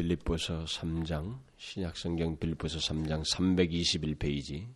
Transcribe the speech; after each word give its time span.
빌립보서 0.00 0.64
3장 0.64 1.38
신약성경 1.58 2.38
빌립보서 2.38 2.78
3장 2.78 3.22
321페이지 3.22 4.66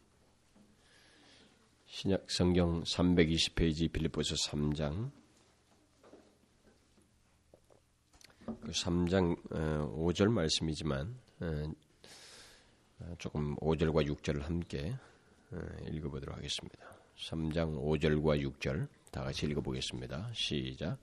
신약성경 1.86 2.82
320페이지 2.82 3.90
빌립보서 3.90 4.34
3장 4.34 5.10
그 8.44 8.70
3장 8.70 9.42
5절 9.48 10.26
어, 10.26 10.30
말씀이지만 10.30 11.18
어, 11.40 13.14
조금 13.16 13.56
5절과 13.56 14.06
6절을 14.06 14.42
함께 14.42 14.94
어, 15.52 15.58
읽어보도록 15.90 16.36
하겠습니다. 16.36 16.78
3장 17.16 17.74
5절과 17.80 18.42
6절 18.58 18.88
다 19.10 19.22
같이 19.22 19.46
읽어보겠습니다. 19.46 20.32
시작. 20.34 20.98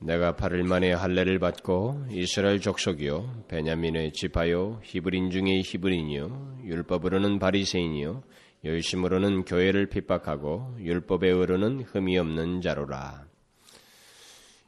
내가 0.00 0.34
8일 0.34 0.66
만에 0.66 0.92
할례를 0.92 1.38
받고 1.38 2.06
이스라엘 2.10 2.60
족속이요 2.60 3.44
베냐민의 3.48 4.12
지파요 4.12 4.80
히브린 4.82 5.30
중의 5.30 5.62
히브린이요 5.62 6.62
율법으로는 6.64 7.38
바리새인이요 7.38 8.22
열심으로는 8.64 9.44
교회를 9.44 9.88
핍박하고 9.88 10.76
율법에 10.80 11.28
의로는 11.28 11.82
흠이 11.82 12.18
없는 12.18 12.62
자로라. 12.62 13.26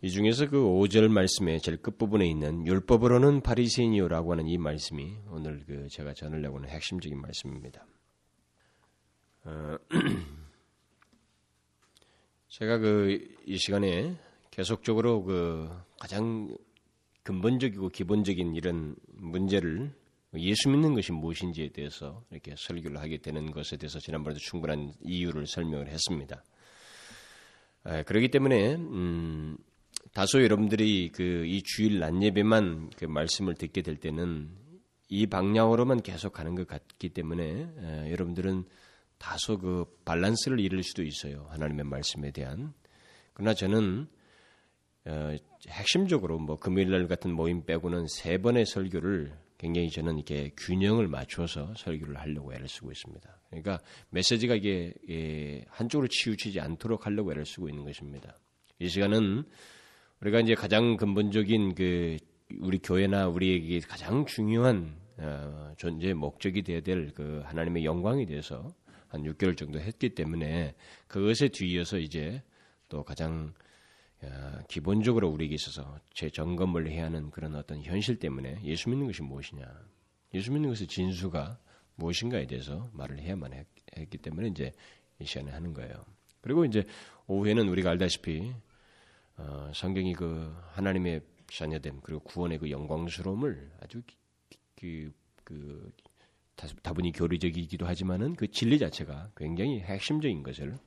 이 0.03 0.11
중에서 0.11 0.51
그 0.51 0.59
5절 0.59 1.09
말씀의 1.09 1.61
제일 1.61 1.79
끝부분에 1.79 2.27
있는 2.27 2.67
율법으로는 2.67 3.41
바리새인이요라고 3.41 4.33
하는 4.33 4.47
이 4.47 4.59
말씀이 4.59 5.17
오늘 5.31 5.65
그 5.67 5.89
제가 5.91 6.13
전하려고 6.13 6.59
하는 6.59 6.69
핵심적인 6.69 7.19
말씀입니다. 7.19 7.87
어, 9.45 9.79
제가 12.49 12.79
그 12.79 13.37
이 13.49 13.59
시간에 13.59 14.17
계속적으로 14.57 15.23
그 15.23 15.69
가장 16.01 16.49
근본적이고 17.25 17.91
기본적인 17.91 18.55
이런 18.55 18.97
문제를 19.09 19.95
예수 20.39 20.71
믿는 20.71 20.95
것이 20.95 21.13
무엇인지에 21.13 21.73
대해서 21.73 22.25
이렇게 22.31 22.55
설교를 22.57 22.99
하게 22.99 23.19
되는 23.19 23.51
것에 23.51 23.77
대해서 23.77 23.99
지난번에도 23.99 24.41
충분한 24.41 24.95
이유를 25.03 25.47
설명을 25.47 25.89
했습니다. 25.89 26.43
그렇기 28.07 28.29
때문에 28.29 28.77
음, 28.77 29.59
다소 30.15 30.43
여러분들이 30.43 31.11
그 31.13 31.45
이 31.47 31.63
주일 31.63 31.99
낮 31.99 32.23
예배만 32.23 32.91
그 32.97 33.05
말씀을 33.05 33.55
듣게 33.57 33.83
될 33.83 33.97
때는 33.97 34.49
이 35.11 35.27
방향으로만 35.27 36.01
계속 36.01 36.33
가는 36.33 36.55
것 36.55 36.67
같기 36.67 37.11
때문에 37.11 37.45
에, 37.45 38.11
여러분들은 38.11 38.65
다소 39.19 39.59
그 39.59 39.85
밸런스를 40.07 40.61
잃을 40.61 40.83
수도 40.83 41.03
있어요 41.03 41.47
하나님의 41.51 41.85
말씀에 41.85 42.31
대한 42.33 42.73
그러나 43.35 43.55
저는 43.55 44.09
어, 45.07 45.37
핵심적으로 45.69 46.39
뭐 46.39 46.57
금요일 46.57 46.91
날 46.91 47.07
같은 47.07 47.33
모임 47.33 47.65
빼고는 47.65 48.07
세 48.09 48.39
번의 48.39 48.67
설교를 48.67 49.33
굉장히 49.59 49.91
저는 49.91 50.17
이렇게 50.17 50.51
균형을 50.57 51.09
맞춰서 51.09 51.73
설교를 51.77 52.19
하려고 52.19 52.53
애를 52.53 52.69
쓰고 52.69 52.91
있습니다. 52.93 53.39
그러니까 53.49 53.79
메시지가 54.11 54.55
이게 54.57 54.93
예, 55.09 55.65
한쪽으로 55.69 56.09
치우치지 56.09 56.61
않도록 56.61 57.07
하려고 57.07 57.33
애를 57.33 57.47
쓰고 57.47 57.69
있는 57.69 57.85
것입니다. 57.85 58.37
이 58.79 58.89
시간은 58.89 59.45
우리가 60.21 60.41
이제 60.41 60.55
가장 60.55 60.97
근본적인 60.97 61.75
그 61.75 62.17
우리 62.61 62.79
교회나 62.79 63.29
우리에게 63.29 63.81
가장 63.81 64.27
중요한 64.27 64.97
어, 65.19 65.73
존재의 65.79 66.15
목적이 66.15 66.63
되어야 66.63 66.81
될 66.81 67.13
그 67.15 67.41
하나님의 67.47 67.85
영광에 67.85 68.27
대해서 68.27 68.69
한 69.09 69.23
6개월 69.23 69.57
정도 69.57 69.81
했기 69.81 70.11
때문에 70.11 70.75
그것에 71.07 71.49
뒤이어서 71.49 71.99
이제 71.99 72.43
또 72.89 73.03
가장 73.03 73.55
기본적으로 74.69 75.29
우리에게 75.29 75.55
있어서 75.55 75.99
재점검을 76.15 76.89
해야 76.89 77.05
하는 77.05 77.31
그런 77.31 77.55
어떤 77.55 77.83
현실 77.83 78.19
때문에 78.19 78.61
예수 78.65 78.89
믿는 78.89 79.07
것이 79.07 79.23
무엇이냐, 79.23 79.67
예수 80.35 80.53
믿는 80.53 80.71
것의 80.71 80.89
진수가 80.89 81.59
무엇인가에 81.97 82.47
대해서 82.47 82.89
말을 82.93 83.19
해야만 83.21 83.53
했, 83.53 83.67
기 84.11 84.19
때문에 84.19 84.49
이제 84.49 84.73
이 85.19 85.25
시간에 85.25 85.51
하는 85.53 85.73
거예요. 85.73 86.05
그리고 86.41 86.65
이제 86.65 86.85
오후에는 87.27 87.69
우리가 87.69 87.91
알다시피 87.91 88.53
어, 89.37 89.71
성경이 89.75 90.15
그 90.15 90.55
하나님의 90.73 91.21
자녀됨 91.49 92.01
그리고 92.03 92.21
구원의 92.21 92.59
그 92.59 92.71
영광스러움을 92.71 93.73
아주 93.81 94.03
그, 94.75 95.13
그 95.45 95.93
다분히 96.83 97.13
교리적이기도 97.13 97.87
하지만은 97.87 98.35
그 98.35 98.51
진리 98.51 98.79
자체가 98.79 99.31
굉장히 99.37 99.81
핵심적인 99.81 100.43
것을 100.43 100.79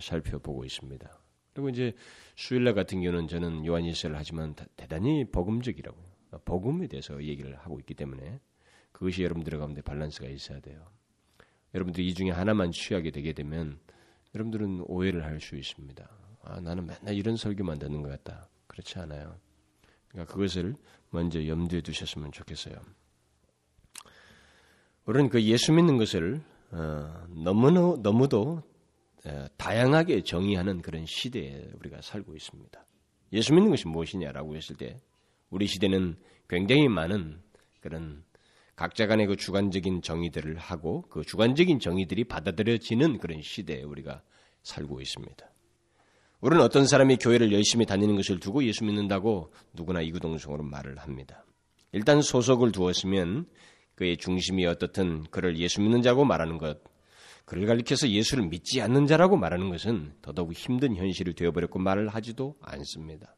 살펴보고 0.00 0.64
있습니다. 0.64 1.19
그리고 1.60 1.68
이제 1.68 1.92
수요일날 2.36 2.74
같은 2.74 3.02
경우는 3.02 3.28
저는 3.28 3.66
요한일서를 3.66 4.16
하지만 4.16 4.54
대단히 4.76 5.26
복음적이라고 5.26 5.96
복음에 6.46 6.86
대해서 6.86 7.22
얘기를 7.22 7.54
하고 7.58 7.78
있기 7.78 7.92
때문에 7.92 8.40
그것이 8.92 9.22
여러분들 9.22 9.58
가운데 9.58 9.82
밸런스가 9.82 10.26
있어야 10.26 10.58
돼요. 10.60 10.86
여러분들 11.74 12.02
이 12.02 12.14
중에 12.14 12.30
하나만 12.30 12.72
취하게 12.72 13.10
되게 13.10 13.34
되면 13.34 13.78
여러분들은 14.34 14.84
오해를 14.86 15.22
할 15.24 15.38
수 15.40 15.54
있습니다. 15.56 16.08
아, 16.42 16.60
나는 16.60 16.86
맨날 16.86 17.14
이런 17.14 17.36
설교만 17.36 17.78
듣는 17.78 18.00
것 18.00 18.08
같다. 18.08 18.48
그렇지 18.66 18.98
않아요. 19.00 19.36
그러니까 20.08 20.32
그것을 20.32 20.74
먼저 21.10 21.46
염두에 21.46 21.82
두셨으면 21.82 22.32
좋겠어요. 22.32 22.74
우리는 25.04 25.28
그 25.28 25.42
예수 25.42 25.72
믿는 25.72 25.98
것을 25.98 26.40
어, 26.70 27.26
너무나 27.28 27.96
너무도 28.00 28.62
다양하게 29.56 30.22
정의하는 30.22 30.82
그런 30.82 31.06
시대에 31.06 31.68
우리가 31.78 32.00
살고 32.00 32.34
있습니다. 32.34 32.84
예수 33.32 33.54
믿는 33.54 33.70
것이 33.70 33.86
무엇이냐라고 33.86 34.56
했을 34.56 34.76
때 34.76 34.96
우리 35.50 35.66
시대는 35.66 36.16
굉장히 36.48 36.88
많은 36.88 37.40
그런 37.80 38.24
각자 38.76 39.06
간의 39.06 39.26
그 39.26 39.36
주관적인 39.36 40.02
정의들을 40.02 40.56
하고 40.56 41.02
그 41.02 41.22
주관적인 41.22 41.80
정의들이 41.80 42.24
받아들여지는 42.24 43.18
그런 43.18 43.42
시대에 43.42 43.82
우리가 43.82 44.22
살고 44.62 45.00
있습니다. 45.00 45.50
우리는 46.40 46.64
어떤 46.64 46.86
사람이 46.86 47.18
교회를 47.18 47.52
열심히 47.52 47.84
다니는 47.84 48.16
것을 48.16 48.40
두고 48.40 48.64
예수 48.64 48.84
믿는다고 48.84 49.52
누구나 49.74 50.00
이구동성으로 50.00 50.64
말을 50.64 50.96
합니다. 50.98 51.44
일단 51.92 52.22
소속을 52.22 52.72
두었으면 52.72 53.46
그의 53.94 54.16
중심이 54.16 54.64
어떻든 54.64 55.24
그를 55.24 55.58
예수 55.58 55.82
믿는 55.82 56.00
자고 56.00 56.24
말하는 56.24 56.56
것, 56.56 56.80
그를 57.50 57.66
가리켜서 57.66 58.08
예수를 58.08 58.46
믿지 58.46 58.80
않는 58.80 59.08
자라고 59.08 59.36
말하는 59.36 59.70
것은 59.70 60.12
더더욱 60.22 60.52
힘든 60.52 60.94
현실이 60.94 61.34
되어버렸고 61.34 61.80
말을 61.80 62.06
하지도 62.06 62.54
않습니다. 62.60 63.34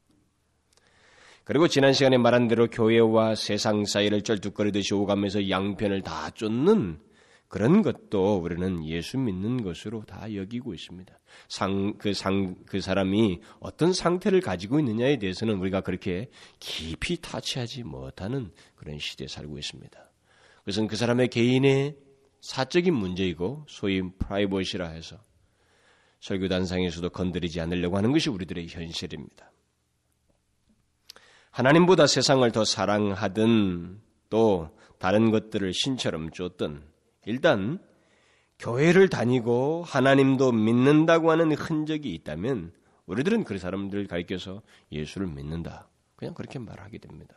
그리고 1.44 1.66
지난 1.66 1.94
시간에 1.94 2.18
말한 2.18 2.46
대로 2.46 2.68
교회와 2.68 3.36
세상 3.36 3.86
사이를 3.86 4.20
쩔뚝거리듯이 4.20 4.92
오가면서 4.92 5.48
양편을 5.48 6.02
다 6.02 6.28
쫓는 6.28 7.00
그런 7.48 7.80
것도 7.80 8.36
우리는 8.36 8.84
예수 8.84 9.16
믿는 9.16 9.62
것으로 9.62 10.04
다 10.04 10.34
여기고 10.34 10.74
있습니다. 10.74 11.18
상, 11.48 11.94
그 11.96 12.12
상, 12.12 12.56
그 12.66 12.82
사람이 12.82 13.40
어떤 13.60 13.94
상태를 13.94 14.42
가지고 14.42 14.78
있느냐에 14.80 15.16
대해서는 15.20 15.54
우리가 15.54 15.80
그렇게 15.80 16.28
깊이 16.60 17.16
타치하지 17.18 17.84
못하는 17.84 18.50
그런 18.74 18.98
시대에 18.98 19.26
살고 19.26 19.56
있습니다. 19.56 19.98
그것은 20.58 20.86
그 20.86 20.96
사람의 20.96 21.28
개인의 21.28 21.96
사적인 22.42 22.92
문제이고 22.92 23.64
소위 23.68 24.02
프라이버시라 24.18 24.88
해서 24.88 25.16
설교 26.20 26.48
단상에서도 26.48 27.08
건드리지 27.10 27.60
않으려고 27.60 27.96
하는 27.96 28.12
것이 28.12 28.28
우리들의 28.30 28.68
현실입니다. 28.68 29.50
하나님보다 31.50 32.06
세상을 32.06 32.50
더 32.52 32.64
사랑하든 32.64 34.00
또 34.28 34.76
다른 34.98 35.30
것들을 35.30 35.72
신처럼 35.72 36.30
쫓든 36.30 36.82
일단 37.26 37.78
교회를 38.58 39.08
다니고 39.08 39.84
하나님도 39.84 40.52
믿는다고 40.52 41.30
하는 41.30 41.52
흔적이 41.52 42.14
있다면 42.14 42.72
우리들은 43.06 43.44
그 43.44 43.58
사람들을 43.58 44.06
가리켜서 44.06 44.62
예수를 44.90 45.26
믿는다. 45.26 45.88
그냥 46.16 46.34
그렇게 46.34 46.58
말하게 46.58 46.98
됩니다. 46.98 47.34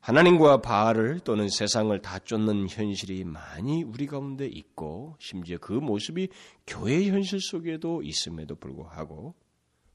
하나님과 0.00 0.62
바알을 0.62 1.20
또는 1.20 1.48
세상을 1.48 1.96
다 2.00 2.18
쫓는 2.18 2.68
현실이 2.68 3.24
많이 3.24 3.82
우리 3.82 4.06
가운데 4.06 4.46
있고 4.46 5.16
심지어 5.18 5.58
그 5.58 5.72
모습이 5.72 6.28
교회 6.66 7.08
현실 7.08 7.40
속에도 7.40 8.02
있음에도 8.02 8.54
불구하고 8.54 9.34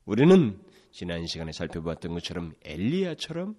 우리는 0.06 0.60
지난 0.92 1.26
시간에 1.26 1.52
살펴봤던 1.52 2.14
것처럼 2.14 2.54
엘리야처럼 2.64 3.56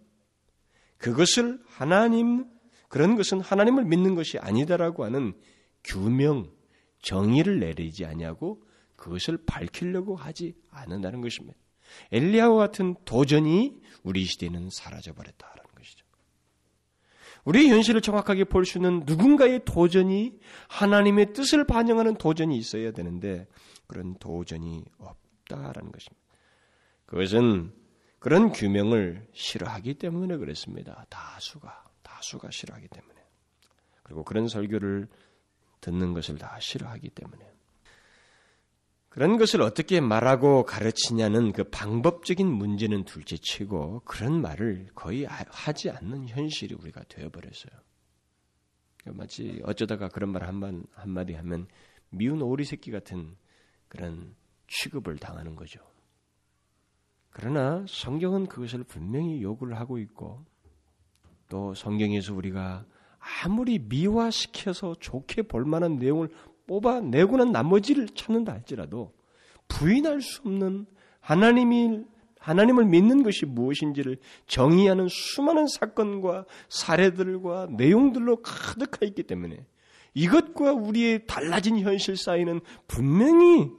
그것을 0.99 1.61
하나님 1.67 2.47
그런 2.89 3.17
것은 3.17 3.41
하나님을 3.41 3.85
믿는 3.85 4.15
것이 4.15 4.39
아니다라고 4.39 5.05
하는 5.05 5.33
규명 5.83 6.51
정의를 7.03 7.59
내리지 7.59 8.05
아니하고 8.05 8.63
그것을 8.97 9.39
밝히려고 9.45 10.15
하지 10.15 10.55
않는다는 10.71 11.21
것입니다. 11.21 11.59
엘리야와 12.13 12.57
같은 12.57 12.95
도전이 13.05 13.77
우리 14.03 14.25
시대는 14.25 14.71
사라져 14.71 15.13
버렸다. 15.13 15.64
우리의 17.45 17.71
현실을 17.71 18.01
정확하게 18.01 18.45
볼수 18.45 18.79
있는 18.79 19.03
누군가의 19.05 19.65
도전이 19.65 20.39
하나님의 20.69 21.33
뜻을 21.33 21.67
반영하는 21.67 22.15
도전이 22.17 22.57
있어야 22.57 22.93
되는데 22.93 23.47
그런 23.87 24.15
도전이 24.19 24.85
없다라는 24.99 25.93
것입니다. 25.93 26.25
그것은 27.07 27.73
그런 28.19 28.53
규명을 28.53 29.29
싫어하기 29.35 29.95
때문에 29.95 30.39
그렇습니다. 30.39 31.05
다수가 31.11 31.85
다수가 32.03 32.51
싫어하기 32.51 32.89
때문에. 32.89 33.15
그리고 34.03 34.25
그런 34.25 34.49
설교를 34.49 35.09
듣는 35.81 36.15
것을 36.15 36.39
다 36.39 36.59
싫어하기 36.59 37.11
때문에. 37.11 37.54
그런 39.15 39.39
것을 39.39 39.63
어떻게 39.63 40.01
말하고 40.01 40.65
가르치냐는 40.65 41.53
그 41.53 41.63
방법적인 41.63 42.51
문제는 42.51 43.05
둘째 43.05 43.37
치고 43.37 44.03
그런 44.05 44.43
말을 44.43 44.89
거의 44.97 45.25
하지 45.25 45.89
않는 45.89 46.27
현실이 46.27 46.75
우리가 46.75 47.05
되어버렸어요. 47.05 47.73
마치 49.13 49.63
어쩌다가 49.63 50.09
그런 50.09 50.31
말 50.31 50.43
한마디 50.43 51.33
하면 51.33 51.69
미운 52.11 52.43
오리 52.43 52.65
새끼 52.65 52.91
같은 52.91 53.37
그런 53.87 54.35
취급을 54.67 55.19
당하는 55.19 55.55
거죠. 55.55 55.79
그러나 57.31 57.85
성경은 57.89 58.47
그것을 58.47 58.83
분명히 58.83 59.41
요구를 59.45 59.79
하고 59.79 59.99
있고 59.99 60.45
또 61.49 61.73
성경에서 61.73 62.35
우리가 62.35 62.85
아무리 63.45 63.79
미화시켜서 63.79 64.97
좋게 64.99 65.43
볼 65.43 65.65
만한 65.65 65.99
내용을 66.01 66.31
뽑아내고는 66.67 67.53
나머지를 67.53 68.09
찾는다 68.09 68.53
할지라도 68.53 69.13
부인할 69.69 70.21
수 70.21 70.41
없는 70.43 70.87
하나님이 71.21 72.05
하나님을 72.39 72.85
믿는 72.85 73.23
것이 73.23 73.47
무엇인지를 73.47 74.19
정의하는 74.47 75.09
수많은 75.09 75.67
사건과 75.67 76.45
사례들과 76.69 77.69
내용들로 77.71 78.43
가득하 78.43 79.07
있기 79.07 79.23
때문에 79.23 79.65
이것과 80.13 80.73
우리의 80.73 81.27
달라진 81.27 81.79
현실 81.79 82.17
사이는 82.17 82.61
분명히 82.87 83.71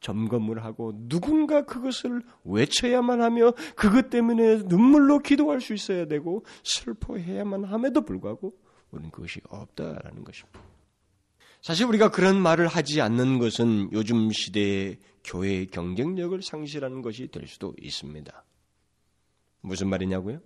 점검을 0.00 0.64
하고 0.64 0.92
누군가 1.08 1.64
그것을 1.64 2.22
외쳐야만 2.44 3.20
하며 3.22 3.52
그것 3.74 4.08
때문에 4.08 4.58
눈물로 4.66 5.18
기도할 5.18 5.60
수 5.60 5.74
있어야 5.74 6.06
되고 6.06 6.44
슬퍼해야만 6.62 7.64
함에도 7.64 8.02
불구하고 8.02 8.54
우리는 8.92 9.10
그것이 9.10 9.40
없다라는 9.48 10.22
것입니다. 10.22 10.75
사실 11.66 11.84
우리가 11.86 12.12
그런 12.12 12.40
말을 12.40 12.68
하지 12.68 13.00
않는 13.00 13.40
것은 13.40 13.90
요즘 13.90 14.30
시대의 14.30 14.98
교회의 15.24 15.66
경쟁력을 15.66 16.40
상실하는 16.40 17.02
것이 17.02 17.26
될 17.26 17.48
수도 17.48 17.74
있습니다. 17.80 18.44
무슨 19.62 19.88
말이냐고요? 19.88 20.38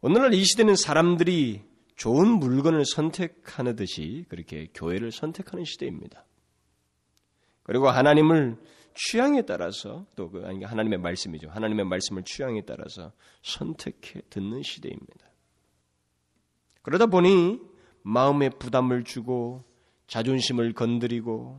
오늘날 0.00 0.34
이 0.34 0.42
시대는 0.42 0.74
사람들이 0.74 1.62
좋은 1.94 2.26
물건을 2.26 2.84
선택하듯이 2.84 4.24
그렇게 4.28 4.66
교회를 4.74 5.12
선택하는 5.12 5.64
시대입니다. 5.64 6.26
그리고 7.62 7.88
하나님을 7.88 8.56
취향에 8.96 9.42
따라서 9.42 10.04
또그 10.16 10.64
하나님의 10.64 10.98
말씀이죠. 10.98 11.48
하나님의 11.48 11.84
말씀을 11.84 12.24
취향에 12.24 12.62
따라서 12.62 13.12
선택해 13.44 14.22
듣는 14.30 14.64
시대입니다. 14.64 15.30
그러다 16.82 17.06
보니 17.06 17.60
마음에 18.02 18.50
부담을 18.50 19.04
주고 19.04 19.70
자존심을 20.12 20.74
건드리고 20.74 21.58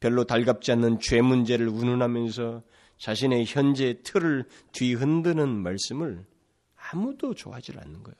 별로 0.00 0.24
달갑지 0.24 0.72
않는 0.72 0.98
죄 0.98 1.22
문제를 1.22 1.68
운운하면서 1.68 2.64
자신의 2.98 3.44
현재 3.46 4.02
틀을 4.02 4.44
뒤흔드는 4.72 5.48
말씀을 5.48 6.26
아무도 6.74 7.32
좋아하지 7.32 7.74
않는 7.78 8.02
거예요. 8.02 8.16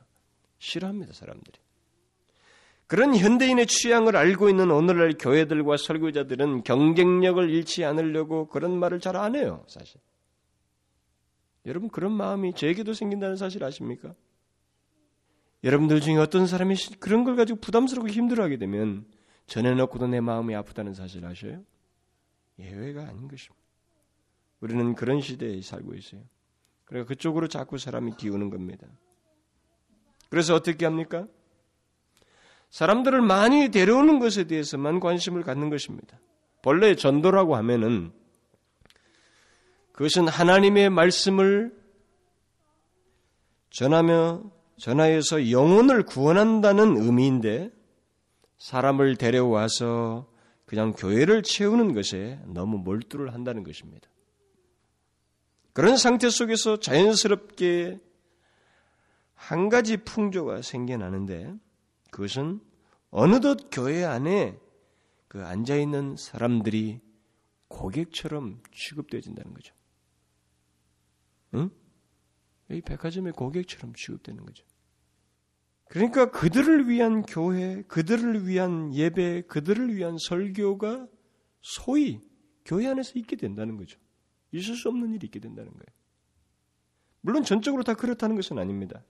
싫어합니다, 0.60 1.12
사람들이. 1.12 1.58
그런 2.86 3.16
현대인의 3.16 3.66
취향을 3.66 4.14
알고 4.14 4.48
있는 4.48 4.70
오늘날 4.70 5.14
교회들과 5.18 5.76
설교자들은 5.78 6.62
경쟁력을 6.62 7.50
잃지 7.50 7.84
않으려고 7.84 8.46
그런 8.46 8.78
말을 8.78 9.00
잘 9.00 9.16
안 9.16 9.34
해요, 9.34 9.64
사실. 9.66 10.00
여러분, 11.64 11.88
그런 11.88 12.12
마음이 12.12 12.54
저에게도 12.54 12.94
생긴다는 12.94 13.34
사실 13.34 13.64
아십니까? 13.64 14.14
여러분들 15.64 16.00
중에 16.00 16.18
어떤 16.18 16.46
사람이 16.46 16.76
그런 17.00 17.24
걸 17.24 17.34
가지고 17.34 17.58
부담스럽고 17.58 18.08
힘들어하게 18.08 18.58
되면 18.58 19.04
전해놓고도 19.46 20.08
내 20.08 20.20
마음이 20.20 20.54
아프다는 20.54 20.94
사실 20.94 21.24
아셔요? 21.24 21.62
예외가 22.58 23.02
아닌 23.02 23.28
것입니다. 23.28 23.64
우리는 24.60 24.94
그런 24.94 25.20
시대에 25.20 25.60
살고 25.60 25.94
있어요. 25.94 26.22
그러니까 26.84 27.08
그쪽으로 27.08 27.48
자꾸 27.48 27.78
사람이 27.78 28.12
기우는 28.16 28.50
겁니다. 28.50 28.86
그래서 30.30 30.54
어떻게 30.54 30.84
합니까? 30.84 31.26
사람들을 32.70 33.20
많이 33.22 33.70
데려오는 33.70 34.18
것에 34.18 34.44
대해서만 34.44 35.00
관심을 35.00 35.42
갖는 35.42 35.70
것입니다. 35.70 36.18
본래 36.62 36.94
전도라고 36.94 37.56
하면은 37.56 38.12
그것은 39.92 40.28
하나님의 40.28 40.90
말씀을 40.90 41.74
전하며 43.70 44.50
전하여서 44.78 45.50
영혼을 45.50 46.02
구원한다는 46.02 46.96
의미인데 46.96 47.70
사람을 48.58 49.16
데려와서 49.16 50.30
그냥 50.64 50.92
교회를 50.92 51.42
채우는 51.42 51.94
것에 51.94 52.40
너무 52.46 52.78
몰두를 52.78 53.32
한다는 53.32 53.62
것입니다. 53.62 54.08
그런 55.72 55.96
상태 55.96 56.30
속에서 56.30 56.78
자연스럽게 56.78 57.98
한 59.34 59.68
가지 59.68 59.98
풍조가 59.98 60.62
생겨나는데 60.62 61.54
그것은 62.10 62.60
어느덧 63.10 63.68
교회 63.70 64.04
안에 64.04 64.58
그 65.28 65.44
앉아 65.44 65.76
있는 65.76 66.16
사람들이 66.16 67.00
고객처럼 67.68 68.62
취급되어진다는 68.72 69.52
거죠. 69.54 69.74
응? 71.54 71.70
이 72.70 72.80
백화점의 72.80 73.32
고객처럼 73.32 73.94
취급되는 73.94 74.44
거죠. 74.44 74.64
그러니까 75.88 76.30
그들을 76.30 76.88
위한 76.88 77.22
교회, 77.22 77.82
그들을 77.88 78.46
위한 78.48 78.92
예배, 78.94 79.42
그들을 79.42 79.94
위한 79.94 80.16
설교가 80.18 81.06
소위 81.60 82.20
교회 82.64 82.86
안에서 82.88 83.12
있게 83.16 83.36
된다는 83.36 83.76
거죠. 83.76 83.98
있을 84.52 84.74
수 84.74 84.88
없는 84.88 85.14
일이 85.14 85.26
있게 85.26 85.38
된다는 85.40 85.70
거예요. 85.70 85.86
물론 87.20 87.44
전적으로 87.44 87.82
다 87.82 87.94
그렇다는 87.94 88.36
것은 88.36 88.58
아닙니다. 88.58 89.02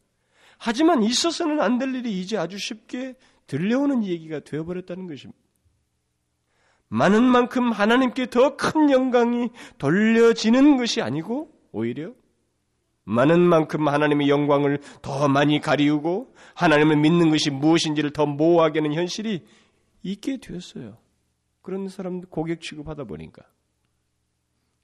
하지만 0.59 1.03
있어서는 1.03 1.61
안 1.61 1.79
될 1.79 1.95
일이 1.95 2.21
이제 2.21 2.37
아주 2.39 2.59
쉽게 2.59 3.15
들려오는 3.47 4.05
얘기가 4.05 4.41
되어버렸다는 4.41 5.07
것입니다. 5.07 5.39
많은 6.89 7.23
만큼 7.25 7.73
하나님께 7.73 8.27
더 8.31 8.57
큰 8.57 8.91
영광이 8.91 9.51
돌려지는 9.79 10.77
것이 10.77 11.03
아니고 11.03 11.53
오히려 11.73 12.15
많은 13.07 13.41
만큼 13.41 13.87
하나님의 13.87 14.29
영광을 14.29 14.81
더 15.01 15.29
많이 15.29 15.61
가리우고 15.61 16.35
하나님을 16.55 16.97
믿는 16.97 17.31
것이 17.31 17.51
무엇인지를 17.51 18.13
더 18.13 18.27
모호하게 18.27 18.81
하는 18.81 18.95
현실이 18.95 19.45
있게 20.03 20.39
되었어요. 20.39 20.99
그런 21.63 21.89
사람들 21.89 22.29
고객 22.29 22.61
취급하다 22.61 23.05
보니까. 23.05 23.43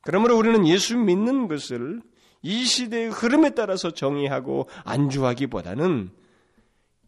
그러므로 0.03 0.37
우리는 0.37 0.67
예수 0.67 0.97
믿는 0.97 1.49
것을 1.49 2.01
이 2.43 2.65
시대의 2.65 3.11
흐름에 3.11 3.51
따라서 3.51 3.93
정의하고 3.93 4.69
안주하기보다는 4.85 6.11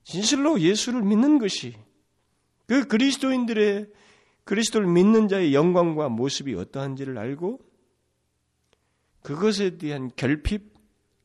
진실로 0.02 0.60
예수를 0.60 1.02
믿는 1.02 1.38
것이 1.38 1.76
그 2.66 2.86
그리스도인들의 2.86 3.86
그리스도를 4.44 4.86
믿는 4.88 5.28
자의 5.28 5.54
영광과 5.54 6.08
모습이 6.08 6.54
어떠한지를 6.54 7.18
알고 7.18 7.60
그것에 9.22 9.78
대한 9.78 10.10
결핍, 10.16 10.73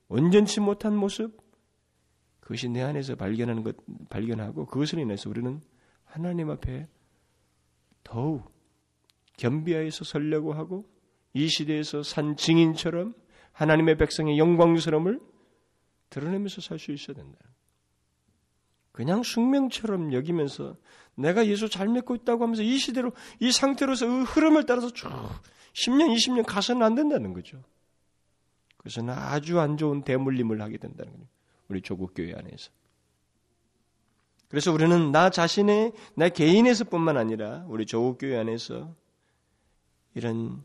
온전치 0.10 0.60
못한 0.60 0.96
모습, 0.96 1.40
그것이 2.40 2.68
내 2.68 2.82
안에서 2.82 3.16
발견하는 3.16 3.64
것, 3.64 3.76
발견하고 4.10 4.66
그것을 4.66 5.00
인해서 5.00 5.30
우리는 5.30 5.62
하나님 6.04 6.50
앞에 6.50 6.88
더욱 8.04 8.52
겸비하여서 9.38 10.04
설려고 10.04 10.54
하고 10.54 10.90
이 11.34 11.48
시대에서 11.48 12.02
산 12.02 12.36
증인처럼 12.36 13.14
하나님의 13.52 13.98
백성의 13.98 14.38
영광스러움을 14.40 15.22
드러내면서 16.10 16.62
살 16.62 16.80
수 16.80 16.92
있어야 16.92 17.16
된다. 17.16 17.38
그냥 18.92 19.22
숙명처럼 19.22 20.12
여기면서 20.14 20.76
내가 21.16 21.46
예수 21.46 21.70
잘 21.70 21.88
믿고 21.88 22.16
있다고 22.16 22.44
하면서 22.44 22.64
이 22.64 22.78
시대로 22.78 23.12
이 23.40 23.52
상태로서 23.52 24.08
그 24.08 24.24
흐름을 24.24 24.66
따라서 24.66 24.90
쭉 24.92 25.08
10년, 25.74 26.14
20년 26.16 26.44
가서는 26.46 26.82
안 26.82 26.96
된다는 26.96 27.34
거죠. 27.34 27.64
그것은 28.90 29.10
아주 29.10 29.60
안 29.60 29.78
좋은 29.78 30.02
대물림을 30.02 30.62
하게 30.62 30.78
된다는 30.78 31.14
거예요. 31.14 31.28
우리 31.68 31.82
조국 31.82 32.14
교회 32.16 32.34
안에서. 32.34 32.72
그래서 34.48 34.74
우리는 34.74 35.12
나 35.12 35.30
자신의 35.30 35.94
나 36.16 36.28
개인에서뿐만 36.28 37.16
아니라 37.16 37.66
우리 37.68 37.86
조국 37.86 38.18
교회 38.18 38.38
안에서 38.38 38.96
이런 40.16 40.64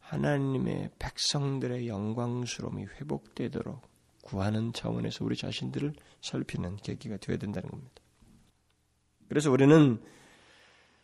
하나님의 0.00 0.90
백성들의 0.98 1.88
영광스러움이 1.88 2.84
회복되도록 2.84 3.80
구하는 4.22 4.74
차원에서 4.74 5.24
우리 5.24 5.34
자신들을 5.34 5.94
살피는 6.20 6.76
계기가 6.76 7.16
되어야 7.16 7.38
된다는 7.38 7.70
겁니다. 7.70 8.02
그래서 9.28 9.50
우리는 9.50 10.02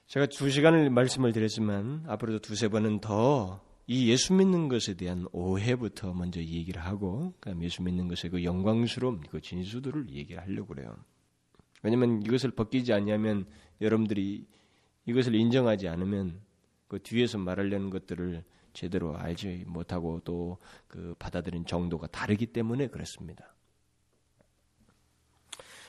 제가 0.09 0.27
두 0.27 0.51
시간을 0.51 0.91
말씀을 0.91 1.33
드렸지만 1.33 2.05
앞으로도 2.07 2.41
두세 2.41 2.69
번은 2.69 3.01
더 3.01 3.63
이 3.87 4.11
예수 4.11 4.33
믿는 4.33 4.69
것에 4.69 4.95
대한 4.95 5.27
오해부터 5.33 6.15
먼저 6.15 6.41
얘기를 6.41 6.81
하고 6.83 7.35
그다음 7.41 7.63
예수 7.63 7.83
믿는 7.83 8.09
것의 8.09 8.31
그 8.31 8.45
영광스러움, 8.45 9.23
그 9.31 9.41
진수들을 9.41 10.11
얘기를 10.11 10.43
하려고 10.43 10.75
그래요. 10.75 10.97
왜냐하면 11.83 12.23
이것을 12.23 12.53
벗기지 12.53 12.93
않냐면 12.93 13.47
여러분들이 13.81 14.47
이것을 15.07 15.35
인정하지 15.35 15.89
않으면 15.89 16.41
그 16.89 17.03
뒤에서 17.03 17.37
말하려는 17.39 17.91
것들을 17.91 18.43
제대로 18.73 19.17
알지 19.17 19.65
못하고 19.67 20.21
또 20.25 20.59
그 20.95 21.17
받아들인 21.19 21.67
정도가 21.67 22.07
다르기 22.07 22.47
때문에 22.47 22.87
그렇습니다. 22.87 23.53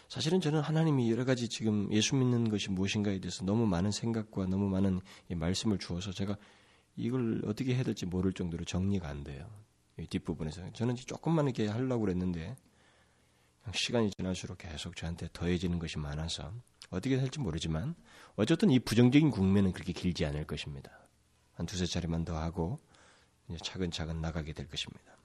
사실은 0.08 0.42
저는 0.42 0.62
하나님이 0.62 1.12
여러 1.12 1.26
가지 1.26 1.48
지금 1.48 1.92
예수 1.92 2.16
믿는 2.16 2.50
것이 2.50 2.72
무엇인가에 2.72 3.20
대해서 3.20 3.46
너무 3.46 3.68
많은 3.68 3.92
생각과 3.92 4.48
너무 4.48 4.68
많은 4.68 5.00
말씀을 5.30 5.78
주어서 5.78 6.12
제가 6.12 6.38
이걸 6.96 7.42
어떻게 7.46 7.76
해야 7.76 7.84
될지 7.84 8.06
모를 8.06 8.34
정도로 8.34 8.66
정리가 8.66 9.08
안 9.08 9.24
돼요. 9.24 9.50
뒷부분에서. 10.10 10.72
저는 10.74 10.96
조금만 10.96 11.46
이렇게 11.46 11.68
하려고 11.68 12.02
그랬는데 12.02 12.56
시간이 13.74 14.12
지날수록 14.12 14.58
계속 14.60 14.96
저한테 14.96 15.30
더해지는 15.34 15.80
것이 15.80 15.98
많아서 15.98 16.54
어떻게 16.90 17.18
될지 17.18 17.40
모르지만 17.40 17.96
어쨌든 18.36 18.70
이 18.70 18.80
부정적인 18.80 19.32
국면은 19.32 19.72
그렇게 19.72 19.94
길지 19.94 20.26
않을 20.26 20.46
것입니다. 20.46 20.92
한 21.54 21.66
두세 21.66 21.86
차례만 21.86 22.26
더 22.26 22.38
하고 22.38 22.80
차근차근 23.62 24.22
나가게 24.22 24.54
될 24.54 24.68
것입니다. 24.68 25.18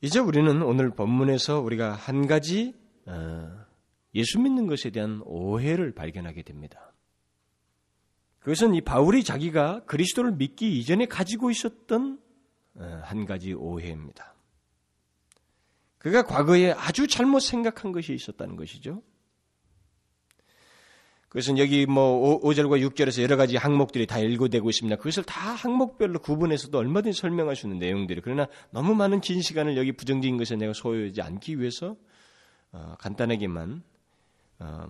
이제 0.00 0.18
우리는 0.18 0.62
오늘 0.62 0.90
본문에서 0.90 1.60
우리가 1.60 1.92
한 1.92 2.26
가지 2.26 2.74
어, 3.06 3.64
예수 4.14 4.38
믿는 4.40 4.66
것에 4.66 4.90
대한 4.90 5.22
오해를 5.24 5.92
발견하게 5.94 6.42
됩니다. 6.42 6.91
그것은 8.42 8.74
이 8.74 8.80
바울이 8.80 9.22
자기가 9.22 9.84
그리스도를 9.84 10.32
믿기 10.32 10.78
이전에 10.78 11.06
가지고 11.06 11.50
있었던 11.50 12.18
어, 12.74 13.00
한 13.04 13.24
가지 13.24 13.52
오해입니다. 13.52 14.34
그가 15.98 16.24
과거에 16.24 16.72
아주 16.72 17.06
잘못 17.06 17.40
생각한 17.40 17.92
것이 17.92 18.12
있었다는 18.12 18.56
것이죠. 18.56 19.02
그것은 21.28 21.56
여기 21.58 21.86
뭐 21.86 22.40
5절과 22.40 22.84
6절에서 22.90 23.22
여러 23.22 23.36
가지 23.36 23.56
항목들이 23.56 24.06
다 24.06 24.18
일고되고 24.18 24.68
있습니다. 24.68 24.96
그것을 24.96 25.22
다 25.22 25.52
항목별로 25.54 26.18
구분해서도 26.18 26.76
얼마든지 26.76 27.18
설명할 27.18 27.54
수 27.54 27.66
있는 27.66 27.78
내용들이 27.78 28.20
그러나 28.22 28.48
너무 28.70 28.94
많은 28.94 29.20
긴 29.20 29.40
시간을 29.40 29.76
여기 29.76 29.92
부정적인 29.92 30.36
것에 30.36 30.56
내가 30.56 30.72
소요하지 30.72 31.22
않기 31.22 31.60
위해서 31.60 31.96
어, 32.72 32.96
간단하게만 32.98 33.82
어, 34.62 34.86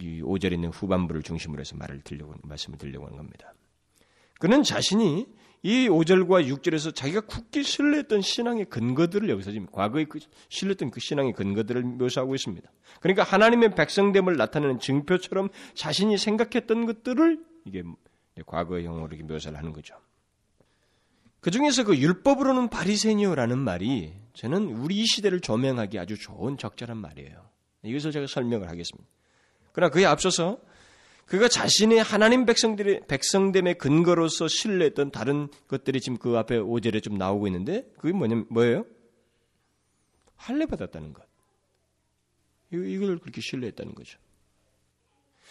이 0.00 0.20
5절에 0.22 0.52
있는 0.52 0.70
후반부를 0.70 1.22
중심으로 1.22 1.60
해서 1.60 1.76
말을 1.76 2.00
들려고 2.02 2.34
말씀을 2.42 2.78
드리려고 2.78 3.06
하는 3.06 3.16
겁니다. 3.16 3.54
그는 4.40 4.62
자신이 4.62 5.26
이 5.62 5.88
5절과 5.88 6.46
6절에서 6.48 6.94
자기가 6.94 7.22
굳게 7.22 7.62
신뢰했던 7.62 8.20
신앙의 8.20 8.66
근거들을 8.66 9.28
여기서 9.28 9.50
지금 9.50 9.66
과거에 9.70 10.04
그 10.04 10.20
신뢰했던 10.48 10.90
그 10.90 11.00
신앙의 11.00 11.32
근거들을 11.32 11.82
묘사하고 11.82 12.34
있습니다. 12.34 12.70
그러니까 13.00 13.24
하나님의 13.24 13.74
백성됨을 13.74 14.36
나타내는 14.36 14.78
증표처럼 14.78 15.48
자신이 15.74 16.16
생각했던 16.16 16.86
것들을 16.86 17.44
이게 17.64 17.82
과거의 18.46 18.84
용어로 18.84 19.08
이렇게 19.08 19.24
묘사를 19.24 19.56
하는 19.58 19.72
거죠. 19.72 19.96
그 21.40 21.50
중에서 21.50 21.84
그 21.84 21.96
율법으로는 21.96 22.68
바리새니오라는 22.68 23.58
말이 23.58 24.12
저는 24.34 24.64
우리 24.68 25.04
시대를 25.06 25.40
조명하기 25.40 25.98
아주 25.98 26.16
좋은 26.16 26.56
적절한 26.56 26.96
말이에요. 26.96 27.48
이것을 27.82 28.12
제가 28.12 28.26
설명을 28.26 28.68
하겠습니다. 28.68 29.08
그러나 29.72 29.90
그에 29.90 30.04
앞서서 30.04 30.58
그가 31.26 31.48
자신의 31.48 32.02
하나님 32.02 32.46
백성들의 32.46 33.02
백성됨의 33.06 33.76
근거로서 33.78 34.48
신뢰했던 34.48 35.10
다른 35.10 35.48
것들이 35.68 36.00
지금 36.00 36.16
그 36.16 36.38
앞에 36.38 36.58
5절에 36.58 37.02
좀 37.02 37.18
나오고 37.18 37.46
있는데 37.48 37.86
그게 37.98 38.12
뭐냐면 38.14 38.46
뭐예요? 38.50 38.86
할례 40.36 40.66
받았다는 40.66 41.12
것. 41.12 41.26
이걸 42.72 43.18
그렇게 43.18 43.40
신뢰했다는 43.40 43.94
거죠. 43.94 44.18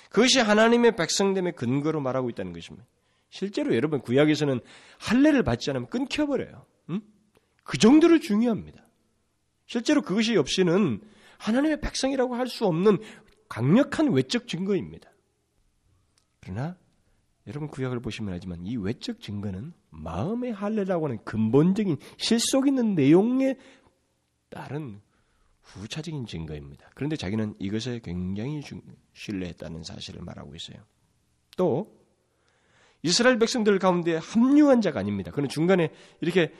그것이 0.09 0.39
하나님의 0.39 0.95
백성됨의 0.95 1.53
근거로 1.53 1.99
말하고 2.01 2.29
있다는 2.29 2.53
것입니다. 2.53 2.85
실제로 3.29 3.75
여러분 3.75 3.99
구약에서는 4.01 4.61
할례를 4.99 5.43
받지 5.43 5.69
않으면 5.69 5.89
끊겨버려요. 5.89 6.65
음? 6.89 7.01
그 7.63 7.77
정도로 7.77 8.19
중요합니다. 8.19 8.85
실제로 9.65 10.01
그것이 10.01 10.37
없이는 10.37 11.01
하나님의 11.39 11.81
백성이라고 11.81 12.35
할 12.35 12.47
수 12.47 12.65
없는 12.65 12.97
강력한 13.49 14.11
외적 14.11 14.47
증거입니다. 14.47 15.09
그러나 16.41 16.77
여러분 17.47 17.69
구약을 17.69 18.01
보시면 18.01 18.33
알지만 18.33 18.65
이 18.65 18.75
외적 18.75 19.21
증거는 19.21 19.73
마음의 19.89 20.51
할례라고 20.53 21.05
하는 21.05 21.23
근본적인 21.23 21.97
실속 22.17 22.67
있는 22.67 22.93
내용에 22.95 23.55
따른 24.49 25.01
후차적인 25.61 26.25
증거입니다. 26.25 26.89
그런데 26.95 27.15
자기는 27.15 27.55
이것에 27.59 27.99
굉장히 28.03 28.61
신뢰했다는 29.13 29.83
사실을 29.83 30.21
말하고 30.21 30.55
있어요. 30.55 30.77
또 31.57 31.97
이스라엘 33.01 33.37
백성들 33.39 33.79
가운데 33.79 34.17
합류한 34.17 34.81
자가 34.81 34.99
아닙니다. 34.99 35.31
그는 35.31 35.49
중간에 35.49 35.91
이렇게 36.21 36.53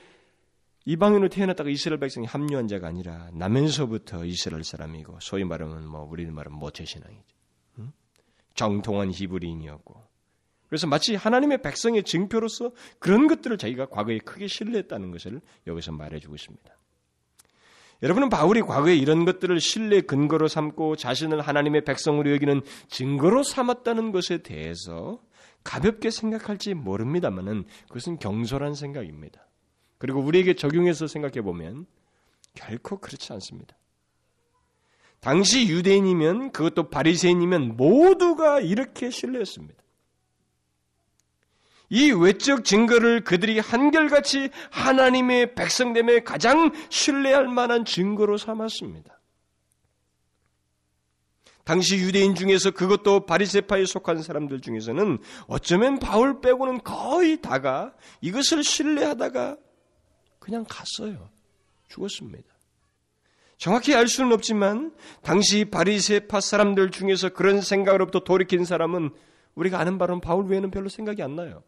이방인으로 0.84 1.28
태어났다가 1.28 1.70
이스라엘 1.70 2.00
백성이 2.00 2.26
합류한 2.26 2.68
자가 2.68 2.88
아니라 2.88 3.30
나면서부터 3.34 4.24
이스라엘 4.24 4.64
사람이고 4.64 5.18
소위 5.20 5.44
말하면 5.44 5.86
뭐 5.86 6.02
우리는 6.02 6.32
말하면 6.34 6.58
모태 6.58 6.84
신앙이죠. 6.84 7.38
정통한 8.54 9.12
히브리인이었고 9.12 10.08
그래서 10.68 10.86
마치 10.86 11.14
하나님의 11.14 11.62
백성의 11.62 12.02
증표로서 12.02 12.72
그런 12.98 13.26
것들을 13.26 13.56
자기가 13.56 13.86
과거에 13.86 14.18
크게 14.18 14.48
신뢰했다는 14.48 15.12
것을 15.12 15.40
여기서 15.66 15.92
말해주고 15.92 16.34
있습니다. 16.34 16.78
여러분은 18.02 18.28
바울이 18.28 18.62
과거에 18.62 18.94
이런 18.94 19.24
것들을 19.24 19.58
신뢰 19.60 20.00
근거로 20.00 20.46
삼고 20.46 20.96
자신을 20.96 21.40
하나님의 21.40 21.84
백성으로 21.84 22.32
여기는 22.32 22.62
증거로 22.88 23.42
삼았다는 23.42 24.12
것에 24.12 24.38
대해서 24.38 25.20
가볍게 25.64 26.10
생각할지 26.10 26.74
모릅니다만은 26.74 27.64
그것은 27.88 28.18
경솔한 28.18 28.74
생각입니다. 28.74 29.47
그리고 29.98 30.20
우리에게 30.20 30.54
적용해서 30.54 31.06
생각해 31.06 31.42
보면 31.42 31.86
결코 32.54 32.98
그렇지 32.98 33.32
않습니다. 33.34 33.76
당시 35.20 35.68
유대인이면 35.68 36.52
그것도 36.52 36.90
바리새인이면 36.90 37.76
모두가 37.76 38.60
이렇게 38.60 39.10
신뢰했습니다. 39.10 39.82
이 41.90 42.12
외적 42.12 42.64
증거를 42.64 43.24
그들이 43.24 43.58
한결같이 43.58 44.50
하나님의 44.70 45.54
백성됨에 45.54 46.20
가장 46.20 46.70
신뢰할 46.90 47.48
만한 47.48 47.84
증거로 47.84 48.36
삼았습니다. 48.36 49.18
당시 51.64 51.96
유대인 51.96 52.34
중에서 52.34 52.70
그것도 52.70 53.26
바리세파에 53.26 53.84
속한 53.84 54.22
사람들 54.22 54.60
중에서는 54.60 55.18
어쩌면 55.48 55.98
바울 55.98 56.40
빼고는 56.40 56.82
거의 56.82 57.42
다가 57.42 57.92
이것을 58.22 58.62
신뢰하다가 58.62 59.56
그냥 60.48 60.64
갔어요. 60.66 61.28
죽었습니다. 61.88 62.48
정확히 63.58 63.94
알 63.94 64.08
수는 64.08 64.32
없지만 64.32 64.94
당시 65.20 65.66
바리새파 65.66 66.40
사람들 66.40 66.90
중에서 66.90 67.28
그런 67.28 67.60
생각으로부터 67.60 68.20
돌이킨 68.20 68.64
사람은 68.64 69.10
우리가 69.56 69.78
아는 69.78 69.98
바로는 69.98 70.22
바울 70.22 70.46
외에는 70.46 70.70
별로 70.70 70.88
생각이 70.88 71.22
안 71.22 71.36
나요. 71.36 71.62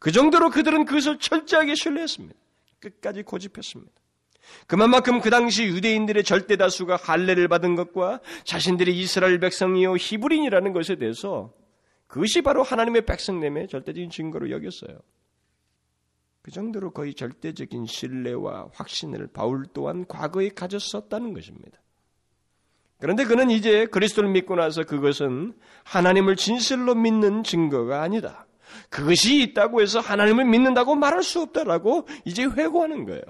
그 0.00 0.10
정도로 0.10 0.50
그들은 0.50 0.84
그것을 0.84 1.20
철저하게 1.20 1.76
신뢰했습니다. 1.76 2.34
끝까지 2.80 3.22
고집했습니다. 3.22 3.92
그만큼 4.66 5.20
그 5.20 5.30
당시 5.30 5.66
유대인들의 5.66 6.24
절대 6.24 6.56
다수가 6.56 6.96
할례를 6.96 7.46
받은 7.46 7.76
것과 7.76 8.20
자신들이 8.42 8.98
이스라엘 8.98 9.38
백성이요 9.38 9.94
히브린이라는 9.96 10.72
것에 10.72 10.96
대해서 10.96 11.54
그것이 12.08 12.42
바로 12.42 12.64
하나님의 12.64 13.06
백성됨의 13.06 13.68
절대적인 13.68 14.10
증거로 14.10 14.50
여겼어요. 14.50 14.98
그 16.42 16.50
정도로 16.50 16.90
거의 16.90 17.14
절대적인 17.14 17.86
신뢰와 17.86 18.70
확신을 18.74 19.28
바울 19.28 19.64
또한 19.72 20.04
과거에 20.06 20.48
가졌었다는 20.48 21.34
것입니다. 21.34 21.78
그런데 22.98 23.24
그는 23.24 23.50
이제 23.50 23.86
그리스도를 23.86 24.30
믿고 24.30 24.56
나서 24.56 24.84
그것은 24.84 25.54
하나님을 25.84 26.36
진실로 26.36 26.94
믿는 26.94 27.42
증거가 27.42 28.02
아니다. 28.02 28.46
그것이 28.90 29.42
있다고 29.42 29.82
해서 29.82 30.00
하나님을 30.00 30.44
믿는다고 30.44 30.94
말할 30.94 31.22
수 31.22 31.40
없다라고 31.40 32.06
이제 32.24 32.44
회고하는 32.44 33.04
거예요. 33.04 33.22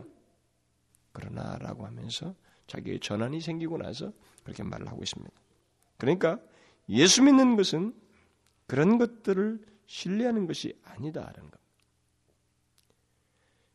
그러나라고 1.13 1.87
하면서 1.87 2.35
자기의 2.67 3.01
전환이 3.01 3.41
생기고 3.41 3.79
나서 3.79 4.13
그렇게 4.45 4.63
말을 4.63 4.89
하고 4.89 5.03
있습니다. 5.03 5.33
그러니까 5.99 6.39
예수 6.89 7.23
믿는 7.23 7.57
것은 7.57 7.95
그런 8.67 8.99
것들을 8.99 9.61
신뢰하는 9.87 10.47
것이 10.47 10.75
아니다라는 10.85 11.35
겁니다. 11.35 11.62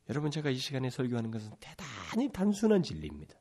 여러분 0.09 0.31
제가 0.31 0.49
이 0.49 0.57
시간에 0.57 0.89
설교하는 0.89 1.31
것은 1.31 1.51
대단히 1.59 2.31
단순한 2.31 2.83
진리입니다. 2.83 3.35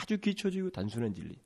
아주 0.00 0.18
기초적이고 0.18 0.70
단순한 0.70 1.14
진리. 1.14 1.36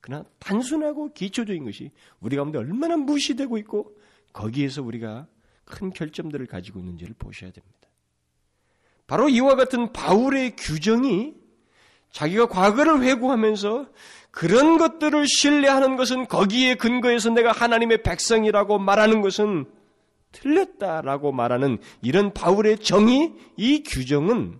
그러나 0.00 0.24
단순하고 0.38 1.12
기초적인 1.12 1.64
것이 1.64 1.92
우리 2.20 2.36
가운데 2.36 2.58
얼마나 2.58 2.96
무시되고 2.96 3.56
있고 3.58 3.96
거기에서 4.32 4.82
우리가 4.82 5.26
큰 5.64 5.90
결점들을 5.90 6.46
가지고 6.46 6.80
있는지를 6.80 7.14
보셔야 7.18 7.50
됩니다. 7.50 7.88
바로 9.06 9.28
이와 9.28 9.54
같은 9.56 9.92
바울의 9.92 10.56
규정이 10.56 11.34
자기가 12.10 12.46
과거를 12.48 13.02
회고하면서 13.02 13.90
그런 14.30 14.78
것들을 14.78 15.26
신뢰하는 15.26 15.96
것은 15.96 16.26
거기에 16.26 16.74
근거해서 16.74 17.30
내가 17.30 17.52
하나님의 17.52 18.02
백성이라고 18.02 18.78
말하는 18.78 19.20
것은 19.20 19.66
틀렸다라고 20.32 21.32
말하는 21.32 21.78
이런 22.02 22.32
바울의 22.32 22.78
정의, 22.78 23.34
이 23.56 23.82
규정은 23.82 24.58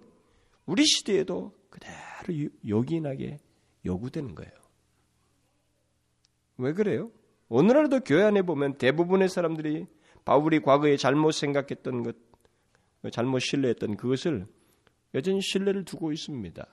우리 0.67 0.85
시대에도 0.85 1.52
그대로 1.71 2.50
요긴하게 2.67 3.38
요구되는 3.85 4.35
거예요. 4.35 4.52
왜 6.59 6.73
그래요? 6.73 7.11
오늘날도 7.49 8.00
교회 8.00 8.23
안에 8.23 8.43
보면 8.43 8.79
대부분의 8.79 9.29
사람들이 9.29 9.87
바울이 10.25 10.61
과거에 10.61 10.97
잘못 10.97 11.33
생각했던 11.33 12.02
것, 12.02 12.17
잘못 13.11 13.41
신뢰했던 13.41 13.97
그것을 13.97 14.47
여전히 15.14 15.41
신뢰를 15.43 15.85
두고 15.85 16.12
있습니다. 16.12 16.67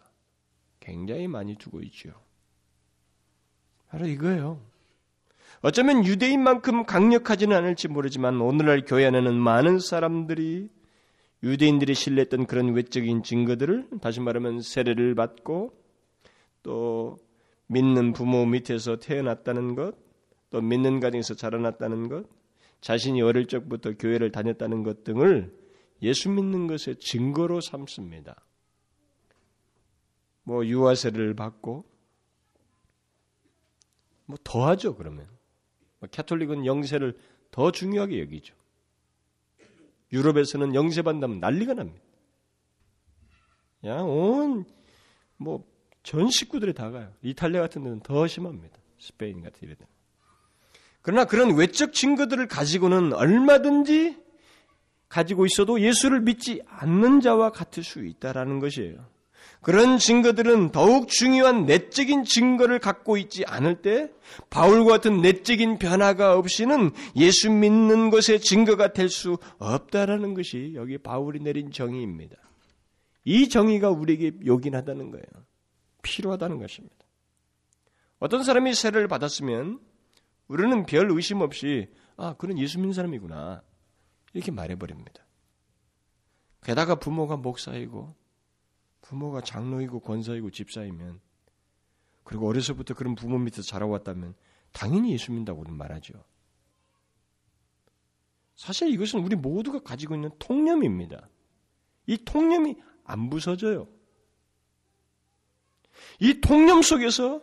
굉장히 0.79 1.27
많이 1.27 1.55
두고 1.55 1.81
있죠. 1.81 2.11
바로 3.87 4.07
이거예요. 4.07 4.63
어쩌면 5.61 6.05
유대인만큼 6.05 6.85
강력하지는 6.85 7.55
않을지 7.55 7.89
모르지만 7.89 8.39
오늘날 8.39 8.85
교회 8.85 9.05
안에는 9.05 9.35
많은 9.35 9.79
사람들이 9.79 10.69
유대인들이 11.43 11.93
신뢰했던 11.93 12.45
그런 12.45 12.73
외적인 12.73 13.23
증거들을 13.23 13.89
다시 14.01 14.21
말하면 14.21 14.61
세례를 14.61 15.15
받고 15.15 15.73
또 16.63 17.17
믿는 17.67 18.13
부모 18.13 18.45
밑에서 18.45 18.97
태어났다는 18.97 19.75
것, 19.75 19.95
또 20.49 20.61
믿는 20.61 20.99
가정에서 20.99 21.35
자라났다는 21.35 22.07
것, 22.07 22.25
자신이 22.81 23.21
어릴 23.21 23.45
적부터 23.45 23.93
교회를 23.97 24.31
다녔다는 24.31 24.83
것 24.83 25.03
등을 25.03 25.53
예수 26.01 26.29
믿는 26.29 26.67
것의 26.67 26.95
증거로 26.99 27.61
삼습니다. 27.61 28.35
뭐 30.43 30.65
유아세를 30.65 31.35
받고 31.35 31.85
뭐 34.25 34.37
더하죠 34.43 34.95
그러면 34.95 35.27
뭐 35.27 35.38
캐톨릭은 36.07 36.65
영세를 36.65 37.17
더 37.51 37.71
중요하게 37.71 38.19
여기죠. 38.21 38.55
유럽에서는 40.11 40.73
영세 40.75 41.01
받는다면 41.01 41.39
난리가 41.39 41.73
납니다. 41.73 42.03
야 43.85 44.03
온 44.03 44.65
뭐 45.37 45.63
전 46.03 46.29
식구들이 46.29 46.73
다 46.73 46.89
가요. 46.91 47.13
이탈리아 47.21 47.61
같은 47.61 47.83
데는 47.83 47.99
더 47.99 48.25
심합니다. 48.25 48.77
스페인 48.97 49.41
같은 49.43 49.59
이런 49.61 49.75
데. 49.77 49.85
그러나 51.01 51.25
그런 51.25 51.55
외적 51.55 51.93
증거들을 51.93 52.47
가지고는 52.47 53.13
얼마든지 53.13 54.17
가지고 55.07 55.45
있어도 55.45 55.79
예수를 55.81 56.21
믿지 56.21 56.61
않는 56.67 57.21
자와 57.21 57.51
같을 57.51 57.83
수 57.83 58.05
있다라는 58.05 58.59
것이에요. 58.59 59.05
그런 59.61 59.97
증거들은 59.97 60.71
더욱 60.71 61.09
중요한 61.09 61.65
내적인 61.65 62.23
증거를 62.23 62.79
갖고 62.79 63.17
있지 63.17 63.43
않을 63.45 63.81
때 63.81 64.09
바울과 64.49 64.91
같은 64.91 65.21
내적인 65.21 65.79
변화가 65.79 66.37
없이는 66.37 66.91
예수 67.17 67.51
믿는 67.51 68.09
것의 68.09 68.39
증거가 68.41 68.93
될 68.93 69.09
수 69.09 69.37
없다라는 69.57 70.33
것이 70.33 70.73
여기 70.75 70.97
바울이 70.97 71.39
내린 71.39 71.71
정의입니다. 71.71 72.37
이 73.25 73.49
정의가 73.49 73.89
우리에게 73.89 74.31
요긴하다는 74.45 75.11
거예요. 75.11 75.25
필요하다는 76.03 76.59
것입니다. 76.59 76.95
어떤 78.19 78.43
사람이 78.43 78.73
세례를 78.73 79.07
받았으면 79.07 79.79
우리는 80.47 80.85
별 80.85 81.11
의심 81.11 81.41
없이 81.41 81.89
아, 82.17 82.33
그는 82.33 82.57
예수 82.59 82.77
믿는 82.79 82.93
사람이구나. 82.93 83.61
이렇게 84.33 84.51
말해버립니다. 84.51 85.25
게다가 86.63 86.95
부모가 86.95 87.37
목사이고 87.37 88.13
부모가 89.01 89.41
장로이고 89.41 89.99
권사이고 90.01 90.51
집사이면 90.51 91.19
그리고 92.23 92.47
어려서부터 92.47 92.93
그런 92.93 93.15
부모 93.15 93.37
밑에서 93.37 93.63
자라왔다면 93.63 94.35
당연히 94.71 95.13
예수 95.13 95.31
믿는다고는 95.31 95.75
말하죠. 95.75 96.23
사실 98.55 98.89
이것은 98.89 99.21
우리 99.21 99.35
모두가 99.35 99.79
가지고 99.79 100.15
있는 100.15 100.29
통념입니다. 100.37 101.29
이 102.07 102.17
통념이 102.23 102.75
안 103.05 103.29
부서져요. 103.29 103.87
이 106.19 106.41
통념 106.41 106.81
속에서 106.81 107.41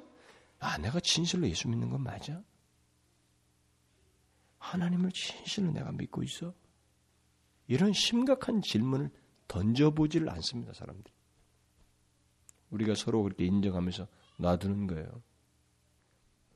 아 0.59 0.78
내가 0.78 1.00
진실로 1.00 1.48
예수 1.48 1.68
믿는 1.68 1.90
건 1.90 2.02
맞아? 2.02 2.42
하나님을 4.59 5.11
진실로 5.12 5.72
내가 5.72 5.92
믿고 5.92 6.22
있어? 6.22 6.54
이런 7.66 7.92
심각한 7.92 8.62
질문을 8.62 9.11
던져보지를 9.48 10.28
않습니다, 10.30 10.72
사람들이. 10.72 11.15
우리가 12.70 12.94
서로 12.94 13.22
그렇게 13.22 13.44
인정하면서 13.44 14.07
놔두는 14.38 14.87
거예요. 14.88 15.22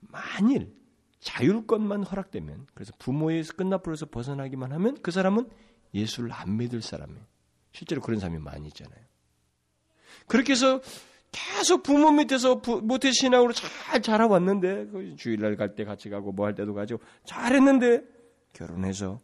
만일 0.01 0.75
자율권만 1.21 2.03
허락되면, 2.05 2.67
그래서 2.75 2.93
부모의 2.99 3.45
끝나풀에서 3.45 4.07
벗어나기만 4.07 4.73
하면 4.73 4.97
그 5.03 5.11
사람은 5.11 5.49
예수를 5.93 6.33
안 6.33 6.57
믿을 6.57 6.81
사람이에요. 6.83 7.23
실제로 7.73 8.01
그런 8.01 8.19
사람이 8.21 8.39
많이 8.39 8.69
있잖아요. 8.69 9.01
그렇게 10.27 10.53
해서 10.53 10.81
계속 11.33 11.83
부모 11.83 12.11
밑에서 12.11 12.57
모태 12.83 13.13
신앙으로 13.13 13.53
잘 13.53 14.03
자라왔는데 14.03 14.87
그 14.87 15.15
주일날 15.17 15.57
갈 15.57 15.75
때 15.77 15.85
같이 15.85 16.11
가고 16.11 16.33
뭐 16.33 16.47
할 16.47 16.55
때도 16.55 16.75
가지고 16.75 17.01
잘했는데 17.25 18.03
결혼해서 18.53 19.21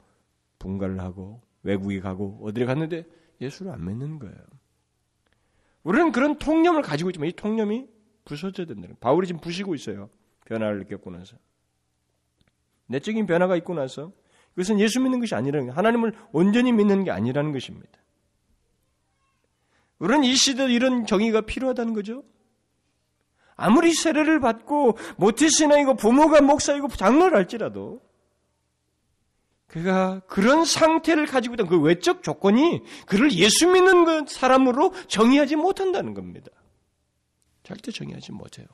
분가를 0.58 1.00
하고 1.00 1.40
외국에 1.64 1.98
가고 2.00 2.38
어디를 2.42 2.66
갔는데 2.68 3.04
예수를 3.40 3.72
안 3.72 3.84
믿는 3.84 4.18
거예요. 4.20 4.36
우리는 5.86 6.10
그런 6.10 6.36
통념을 6.36 6.82
가지고 6.82 7.10
있지만 7.10 7.28
이 7.28 7.32
통념이 7.32 7.86
부서져야 8.24 8.66
된다는. 8.66 8.96
바울이 8.98 9.28
지금 9.28 9.40
부시고 9.40 9.76
있어요. 9.76 10.10
변화를 10.44 10.80
느꼈고 10.80 11.12
나서. 11.12 11.36
내적인 12.86 13.26
변화가 13.26 13.54
있고 13.58 13.72
나서 13.74 14.10
그것은 14.56 14.80
예수 14.80 14.98
믿는 15.00 15.20
것이 15.20 15.36
아니라는. 15.36 15.70
하나님을 15.70 16.12
온전히 16.32 16.72
믿는 16.72 17.04
게 17.04 17.12
아니라는 17.12 17.52
것입니다. 17.52 18.00
우리는 20.00 20.24
이 20.24 20.34
시대에 20.34 20.72
이런 20.72 21.06
정의가 21.06 21.42
필요하다는 21.42 21.94
거죠. 21.94 22.24
아무리 23.54 23.94
세례를 23.94 24.40
받고 24.40 24.98
모태신앙이고 25.18 25.94
부모가 25.94 26.40
목사이고 26.40 26.88
장로를 26.88 27.38
할지라도 27.38 28.02
그가 29.66 30.20
그런 30.28 30.64
상태를 30.64 31.26
가지고 31.26 31.54
있던 31.54 31.66
그 31.66 31.80
외적 31.80 32.22
조건이 32.22 32.82
그를 33.06 33.32
예수 33.32 33.66
믿는 33.66 34.04
그 34.04 34.24
사람으로 34.28 34.94
정의하지 35.08 35.56
못한다는 35.56 36.14
겁니다. 36.14 36.50
절대 37.62 37.90
정의하지 37.90 38.32
못해요. 38.32 38.66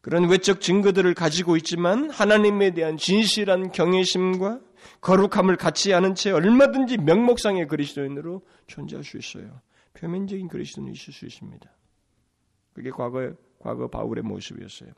그런 0.00 0.30
외적 0.30 0.60
증거들을 0.60 1.12
가지고 1.14 1.56
있지만 1.56 2.10
하나님에 2.10 2.70
대한 2.72 2.96
진실한 2.96 3.70
경외심과 3.70 4.60
거룩함을 5.00 5.56
갖지 5.56 5.92
않은 5.92 6.14
채 6.14 6.30
얼마든지 6.30 6.98
명목상의 6.98 7.66
그리스도인으로 7.68 8.42
존재할 8.66 9.04
수 9.04 9.18
있어요. 9.18 9.60
표면적인 9.94 10.48
그리스도는 10.48 10.92
있을 10.92 11.12
수 11.12 11.26
있습니다. 11.26 11.70
그게 12.72 12.90
과거 12.90 13.34
과거 13.58 13.88
바울의 13.88 14.24
모습이었어요. 14.24 14.90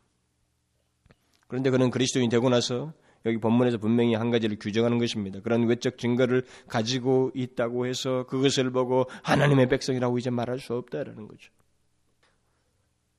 그런데 1.49 1.71
그는 1.71 1.91
그리스도인이 1.91 2.29
되고 2.29 2.49
나서 2.49 2.93
여기 3.27 3.39
본문에서 3.39 3.79
분명히 3.79 4.15
한 4.15 4.31
가지를 4.31 4.59
규정하는 4.59 4.99
것입니다. 4.99 5.41
그런 5.41 5.67
외적 5.67 5.99
증거를 5.99 6.45
가지고 6.69 7.31
있다고 7.35 7.87
해서 7.87 8.27
그것을 8.27 8.71
보고 8.71 9.07
하나님의 9.23 9.69
백성이라고 9.69 10.19
이제 10.19 10.31
말할 10.31 10.59
수 10.59 10.75
없다라는 10.75 11.29
거죠. 11.29 11.53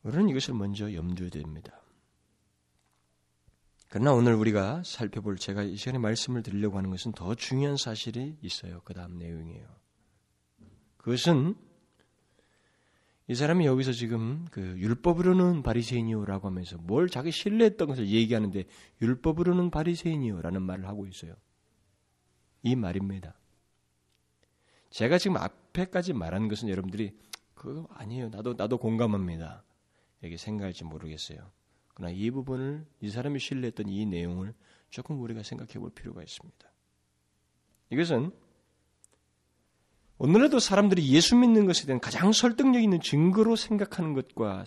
우리는 0.04 0.30
이것을 0.30 0.54
먼저 0.54 0.94
염두에 0.94 1.30
둡니다. 1.34 1.80
그러나 3.90 4.12
오늘 4.12 4.34
우리가 4.34 4.82
살펴볼 4.84 5.38
제가 5.38 5.64
이 5.64 5.76
시간에 5.76 6.00
말씀을 6.00 6.42
드리려고 6.42 6.78
하는 6.78 6.90
것은 6.90 7.12
더 7.12 7.36
중요한 7.36 7.78
사실이 7.78 8.38
있어요. 8.42 8.82
그 8.84 8.94
다음 8.94 9.18
내용이에요. 9.18 9.68
그것은 10.98 11.56
이 13.34 13.36
사람이 13.36 13.66
여기서 13.66 13.94
지금 13.94 14.46
그 14.52 14.62
율법으로는 14.78 15.64
바리새인이요라고 15.64 16.50
하면서 16.50 16.78
뭘 16.78 17.10
자기 17.10 17.32
신뢰했던 17.32 17.88
것을 17.88 18.08
얘기하는데 18.10 18.64
율법으로는 19.02 19.72
바리새인이요라는 19.72 20.62
말을 20.62 20.88
하고 20.88 21.08
있어요. 21.08 21.34
이 22.62 22.76
말입니다. 22.76 23.34
제가 24.92 25.18
지금 25.18 25.38
앞에까지 25.38 26.14
말한 26.14 26.48
것은 26.48 26.70
여러분들이 26.70 27.18
그거 27.56 27.88
아니에요. 27.96 28.30
나도 28.30 28.54
나도 28.54 28.78
공감합니다. 28.78 29.64
이렇게 30.22 30.38
생각할지 30.38 30.84
모르겠어요. 30.84 31.40
그러나 31.96 32.14
이 32.14 32.30
부분을 32.30 32.86
이 33.02 33.10
사람이 33.10 33.40
신뢰했던 33.40 33.90
이 33.90 34.06
내용을 34.06 34.54
조금 34.92 35.20
우리가 35.20 35.42
생각해 35.42 35.80
볼 35.80 35.90
필요가 35.90 36.22
있습니다. 36.22 36.72
이것은 37.90 38.32
오늘날도 40.24 40.60
사람들이 40.60 41.06
예수 41.10 41.36
믿는 41.36 41.66
것에 41.66 41.86
대한 41.86 42.00
가장 42.00 42.32
설득력 42.32 42.82
있는 42.82 43.02
증거로 43.02 43.58
생각하는 43.58 44.14
것과 44.14 44.64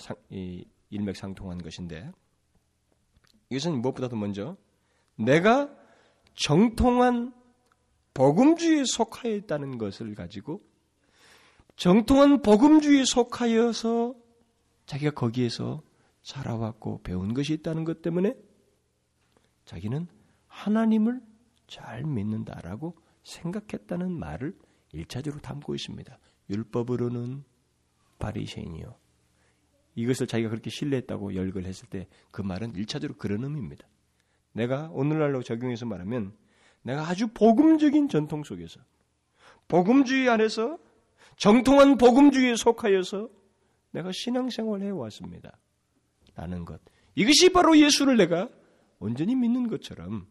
일맥상통한 0.90 1.62
것인데 1.62 2.12
이것은 3.48 3.80
무엇보다도 3.80 4.16
먼저 4.16 4.58
내가 5.14 5.74
정통한 6.34 7.32
복음주의에 8.12 8.84
속하여 8.84 9.34
있다는 9.34 9.78
것을 9.78 10.14
가지고 10.14 10.60
정통한 11.76 12.42
복음주의에 12.42 13.06
속하여서 13.06 14.14
자기가 14.84 15.12
거기에서 15.12 15.80
살아왔고 16.22 17.00
배운 17.02 17.32
것이 17.32 17.54
있다는 17.54 17.84
것 17.84 18.02
때문에 18.02 18.36
자기는 19.64 20.06
하나님을 20.48 21.22
잘 21.66 22.04
믿는다라고 22.04 22.94
생각했다는 23.22 24.12
말을 24.12 24.54
일차적으로 24.92 25.40
담고 25.40 25.74
있습니다. 25.74 26.18
율법으로는 26.50 27.44
바리새인이요. 28.18 28.96
이것을 29.94 30.26
자기가 30.26 30.50
그렇게 30.50 30.70
신뢰했다고 30.70 31.34
열걸 31.34 31.64
했을 31.64 31.88
때 31.88 32.06
그 32.30 32.42
말은 32.42 32.74
일차적으로 32.74 33.16
그런 33.18 33.44
의미입니다. 33.44 33.88
내가 34.52 34.90
오늘날로 34.92 35.42
적용해서 35.42 35.86
말하면 35.86 36.34
내가 36.82 37.08
아주 37.08 37.28
복음적인 37.28 38.08
전통 38.08 38.44
속에서 38.44 38.80
복음주의 39.68 40.28
안에서 40.28 40.78
정통한 41.36 41.98
복음주의에 41.98 42.56
속하여서 42.56 43.28
내가 43.90 44.12
신앙생활을 44.12 44.86
해왔습니다. 44.86 45.58
라는 46.34 46.64
것. 46.64 46.80
이것이 47.14 47.50
바로 47.52 47.78
예수를 47.78 48.16
내가 48.16 48.48
온전히 48.98 49.34
믿는 49.34 49.68
것처럼 49.68 50.26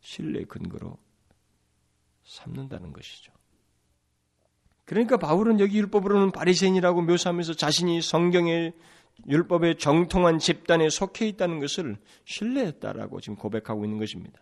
신뢰 0.00 0.44
근거로 0.44 0.98
삼는다는 2.24 2.92
것이죠. 2.92 3.32
그러니까 4.84 5.16
바울은 5.16 5.60
여기 5.60 5.78
율법으로는 5.78 6.32
바리새인이라고 6.32 7.02
묘사하면서 7.02 7.54
자신이 7.54 8.02
성경의 8.02 8.74
율법의 9.28 9.76
정통한 9.78 10.38
집단에 10.38 10.88
속해 10.90 11.26
있다는 11.28 11.60
것을 11.60 11.96
신뢰했다라고 12.24 13.20
지금 13.20 13.36
고백하고 13.36 13.84
있는 13.84 13.98
것입니다. 13.98 14.40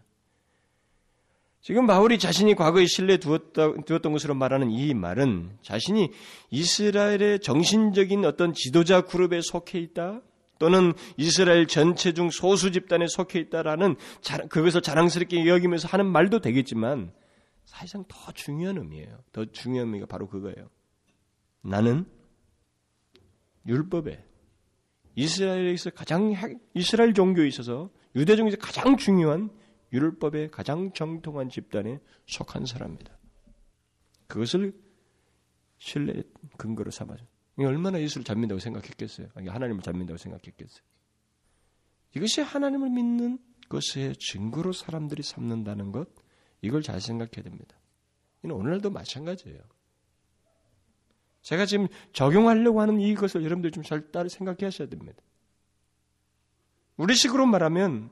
지금 1.60 1.86
바울이 1.86 2.18
자신이 2.18 2.56
과거에 2.56 2.86
신뢰 2.86 3.18
두었던 3.18 4.12
것으로 4.12 4.34
말하는 4.34 4.72
이 4.72 4.94
말은 4.94 5.58
자신이 5.62 6.10
이스라엘의 6.50 7.38
정신적인 7.38 8.24
어떤 8.24 8.52
지도자 8.52 9.02
그룹에 9.02 9.40
속해 9.40 9.78
있다 9.78 10.22
또는 10.58 10.92
이스라엘 11.16 11.68
전체 11.68 12.12
중 12.12 12.30
소수 12.30 12.72
집단에 12.72 13.06
속해 13.06 13.38
있다라는 13.38 13.94
그것을 14.48 14.80
자랑스럽게 14.80 15.46
여기면서 15.46 15.86
하는 15.86 16.06
말도 16.06 16.40
되겠지만 16.40 17.12
사실상 17.64 18.04
더 18.08 18.32
중요한 18.32 18.78
의미예요. 18.78 19.22
더 19.32 19.44
중요한 19.44 19.88
의미가 19.88 20.06
바로 20.06 20.28
그거예요. 20.28 20.70
나는 21.62 22.06
율법에 23.66 24.24
이스라엘에서 25.14 25.90
가장 25.90 26.32
이스라엘 26.74 27.14
종교에 27.14 27.46
있어서 27.48 27.90
유대 28.14 28.36
종교에서 28.36 28.58
가장 28.58 28.96
중요한 28.96 29.50
율법의 29.92 30.50
가장 30.50 30.92
정통한 30.92 31.48
집단에 31.48 32.00
속한 32.26 32.66
사람입니다. 32.66 33.16
그것을 34.26 34.72
신뢰 35.78 36.22
근거로 36.56 36.90
삼아죠. 36.90 37.26
얼마나 37.58 38.00
예수를 38.00 38.24
잘 38.24 38.36
믿는다고 38.36 38.58
생각했겠어요? 38.58 39.28
하나님을 39.34 39.82
잘 39.82 39.92
믿는다고 39.92 40.16
생각했겠어요? 40.16 40.82
이것이 42.16 42.40
하나님을 42.40 42.90
믿는 42.90 43.38
것의 43.68 44.16
증거로 44.16 44.72
사람들이 44.72 45.22
삼는다는 45.22 45.92
것, 45.92 46.08
이걸 46.62 46.82
잘 46.82 47.00
생각해야 47.00 47.42
됩니다. 47.42 47.76
이는 48.42 48.54
오늘날도 48.56 48.90
마찬가지예요. 48.90 49.60
제가 51.42 51.66
지금 51.66 51.88
적용하려고 52.12 52.80
하는 52.80 53.00
이것을 53.00 53.44
여러분들 53.44 53.72
좀잘 53.72 54.12
따라 54.12 54.28
생각해 54.28 54.58
하셔야 54.62 54.88
됩니다. 54.88 55.20
우리 56.96 57.14
식으로 57.14 57.46
말하면 57.46 58.10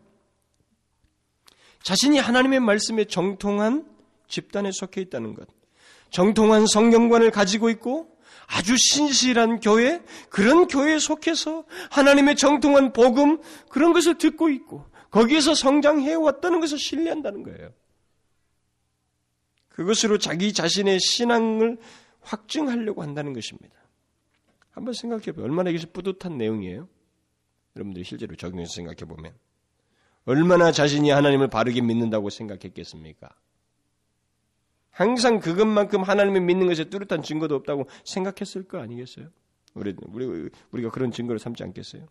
자신이 1.82 2.18
하나님의 2.18 2.60
말씀에 2.60 3.04
정통한 3.04 3.88
집단에 4.26 4.70
속해 4.72 5.00
있다는 5.00 5.34
것, 5.34 5.48
정통한 6.10 6.66
성경관을 6.66 7.30
가지고 7.30 7.70
있고 7.70 8.18
아주 8.46 8.76
신실한 8.76 9.60
교회, 9.60 10.02
그런 10.28 10.66
교회에 10.66 10.98
속해서 10.98 11.64
하나님의 11.90 12.36
정통한 12.36 12.92
복음, 12.92 13.40
그런 13.68 13.92
것을 13.92 14.18
듣고 14.18 14.50
있고 14.50 14.84
거기에서 15.10 15.54
성장해 15.54 16.14
왔다는 16.14 16.60
것을 16.60 16.78
신뢰한다는 16.78 17.44
거예요. 17.44 17.70
그것으로 19.80 20.18
자기 20.18 20.52
자신의 20.52 21.00
신앙을 21.00 21.78
확증하려고 22.20 23.02
한다는 23.02 23.32
것입니다. 23.32 23.74
한번 24.72 24.92
생각해 24.92 25.32
보세요. 25.32 25.42
얼마나 25.42 25.70
이것이 25.70 25.86
뿌듯한 25.86 26.36
내용이에요? 26.36 26.86
여러분들이 27.76 28.04
실제로 28.04 28.36
적용해서 28.36 28.74
생각해 28.74 29.06
보면. 29.08 29.32
얼마나 30.26 30.70
자신이 30.70 31.08
하나님을 31.08 31.48
바르게 31.48 31.80
믿는다고 31.80 32.28
생각했겠습니까? 32.28 33.30
항상 34.90 35.40
그것만큼 35.40 36.02
하나님을 36.02 36.42
믿는 36.42 36.66
것에 36.66 36.90
뚜렷한 36.90 37.22
증거도 37.22 37.54
없다고 37.54 37.88
생각했을 38.04 38.64
거 38.64 38.80
아니겠어요? 38.80 39.30
우리, 39.72 39.94
우리, 40.08 40.50
우리가 40.72 40.90
그런 40.90 41.10
증거를 41.10 41.38
삼지 41.38 41.62
않겠어요? 41.62 42.06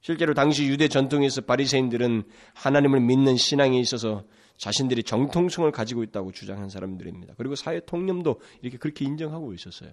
실제로 0.00 0.34
당시 0.34 0.66
유대 0.66 0.88
전통에서 0.88 1.42
바리새인들은 1.42 2.24
하나님을 2.54 2.98
믿는 2.98 3.36
신앙에 3.36 3.78
있어서 3.78 4.24
자신들이 4.60 5.04
정통성을 5.04 5.70
가지고 5.72 6.02
있다고 6.02 6.32
주장한 6.32 6.68
사람들입니다. 6.68 7.32
그리고 7.38 7.54
사회 7.54 7.80
통념도 7.80 8.40
이렇게 8.60 8.76
그렇게 8.76 9.06
인정하고 9.06 9.54
있었어요. 9.54 9.90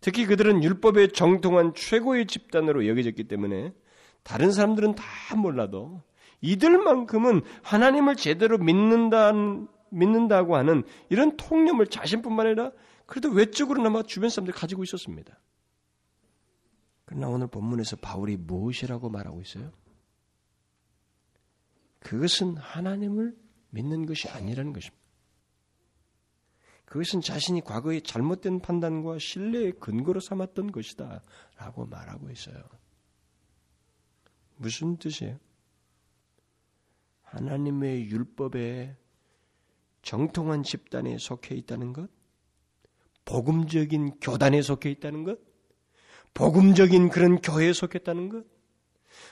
특히 0.00 0.26
그들은 0.26 0.62
율법의 0.62 1.12
정통한 1.12 1.74
최고의 1.74 2.26
집단으로 2.26 2.86
여겨졌기 2.86 3.24
때문에 3.24 3.74
다른 4.22 4.52
사람들은 4.52 4.94
다 4.94 5.04
몰라도 5.36 6.02
이들만큼은 6.40 7.42
하나님을 7.64 8.14
제대로 8.14 8.58
믿는다, 8.58 9.32
믿는다고 9.90 10.54
하는 10.54 10.84
이런 11.08 11.36
통념을 11.36 11.88
자신뿐만 11.88 12.46
아니라 12.46 12.70
그래도 13.06 13.28
외적으로나마 13.30 14.04
주변 14.04 14.30
사람들이 14.30 14.56
가지고 14.56 14.84
있었습니다. 14.84 15.36
그러나 17.06 17.26
오늘 17.26 17.48
본문에서 17.48 17.96
바울이 17.96 18.36
무엇이라고 18.36 19.08
말하고 19.08 19.40
있어요? 19.40 19.72
그것은 22.02 22.56
하나님을 22.56 23.36
믿는 23.70 24.06
것이 24.06 24.28
아니라는 24.28 24.72
것입니다. 24.72 25.02
그것은 26.84 27.22
자신이 27.22 27.62
과거의 27.62 28.02
잘못된 28.02 28.60
판단과 28.60 29.18
신뢰의 29.18 29.72
근거로 29.80 30.20
삼았던 30.20 30.72
것이다. 30.72 31.22
라고 31.56 31.86
말하고 31.86 32.30
있어요. 32.30 32.62
무슨 34.56 34.98
뜻이에요? 34.98 35.38
하나님의 37.22 38.10
율법에 38.10 38.96
정통한 40.02 40.62
집단에 40.62 41.16
속해 41.16 41.54
있다는 41.54 41.94
것? 41.94 42.10
복음적인 43.24 44.20
교단에 44.20 44.60
속해 44.60 44.90
있다는 44.90 45.24
것? 45.24 45.38
복음적인 46.34 47.08
그런 47.08 47.40
교회에 47.40 47.72
속했다는 47.72 48.28
것? 48.28 48.44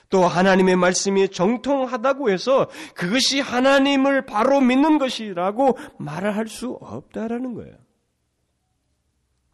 또 0.09 0.23
하나님의 0.23 0.75
말씀이 0.75 1.29
정통하다고 1.29 2.29
해서 2.29 2.69
그것이 2.95 3.39
하나님을 3.39 4.25
바로 4.25 4.59
믿는 4.59 4.97
것이라고 4.97 5.77
말을 5.99 6.35
할수 6.35 6.77
없다라는 6.81 7.53
거예요. 7.53 7.75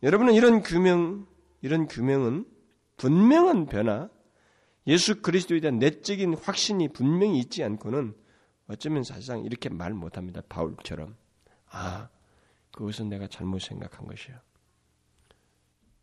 여러분은 0.04 0.34
이런 0.34 0.62
규명, 0.62 1.28
이런 1.62 1.88
규명은 1.88 2.46
분명한 2.98 3.68
변화, 3.68 4.10
예수 4.88 5.22
그리스도에 5.22 5.60
대한 5.60 5.80
내적인 5.80 6.36
확신이 6.36 6.88
분명히 6.88 7.40
있지 7.40 7.64
않고는 7.64 8.16
어쩌면 8.68 9.04
사실상 9.04 9.44
이렇게 9.44 9.70
말 9.70 9.94
못합니다. 9.94 10.42
바울처럼. 10.48 11.16
아, 11.70 12.10
그것은 12.72 13.10
내가 13.10 13.28
잘못 13.28 13.60
생각한 13.60 14.08
것이야. 14.08 14.42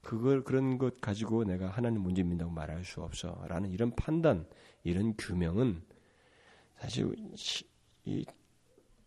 그걸 0.04 0.44
그런 0.44 0.78
것 0.78 1.00
가지고 1.00 1.44
내가 1.44 1.68
하나님 1.68 2.02
문제 2.02 2.22
믿는다고 2.22 2.52
말할 2.52 2.84
수 2.84 3.02
없어라는 3.02 3.70
이런 3.70 3.90
판단, 3.96 4.46
이런 4.84 5.14
규명은 5.16 5.82
사실 6.78 7.12
이 8.04 8.24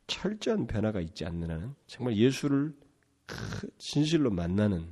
철저한 0.08 0.68
변화가 0.68 1.00
있지 1.02 1.26
않는 1.26 1.52
한은 1.52 1.76
정말 1.86 2.18
예수를 2.18 2.76
진실로 3.78 4.32
만나는 4.32 4.90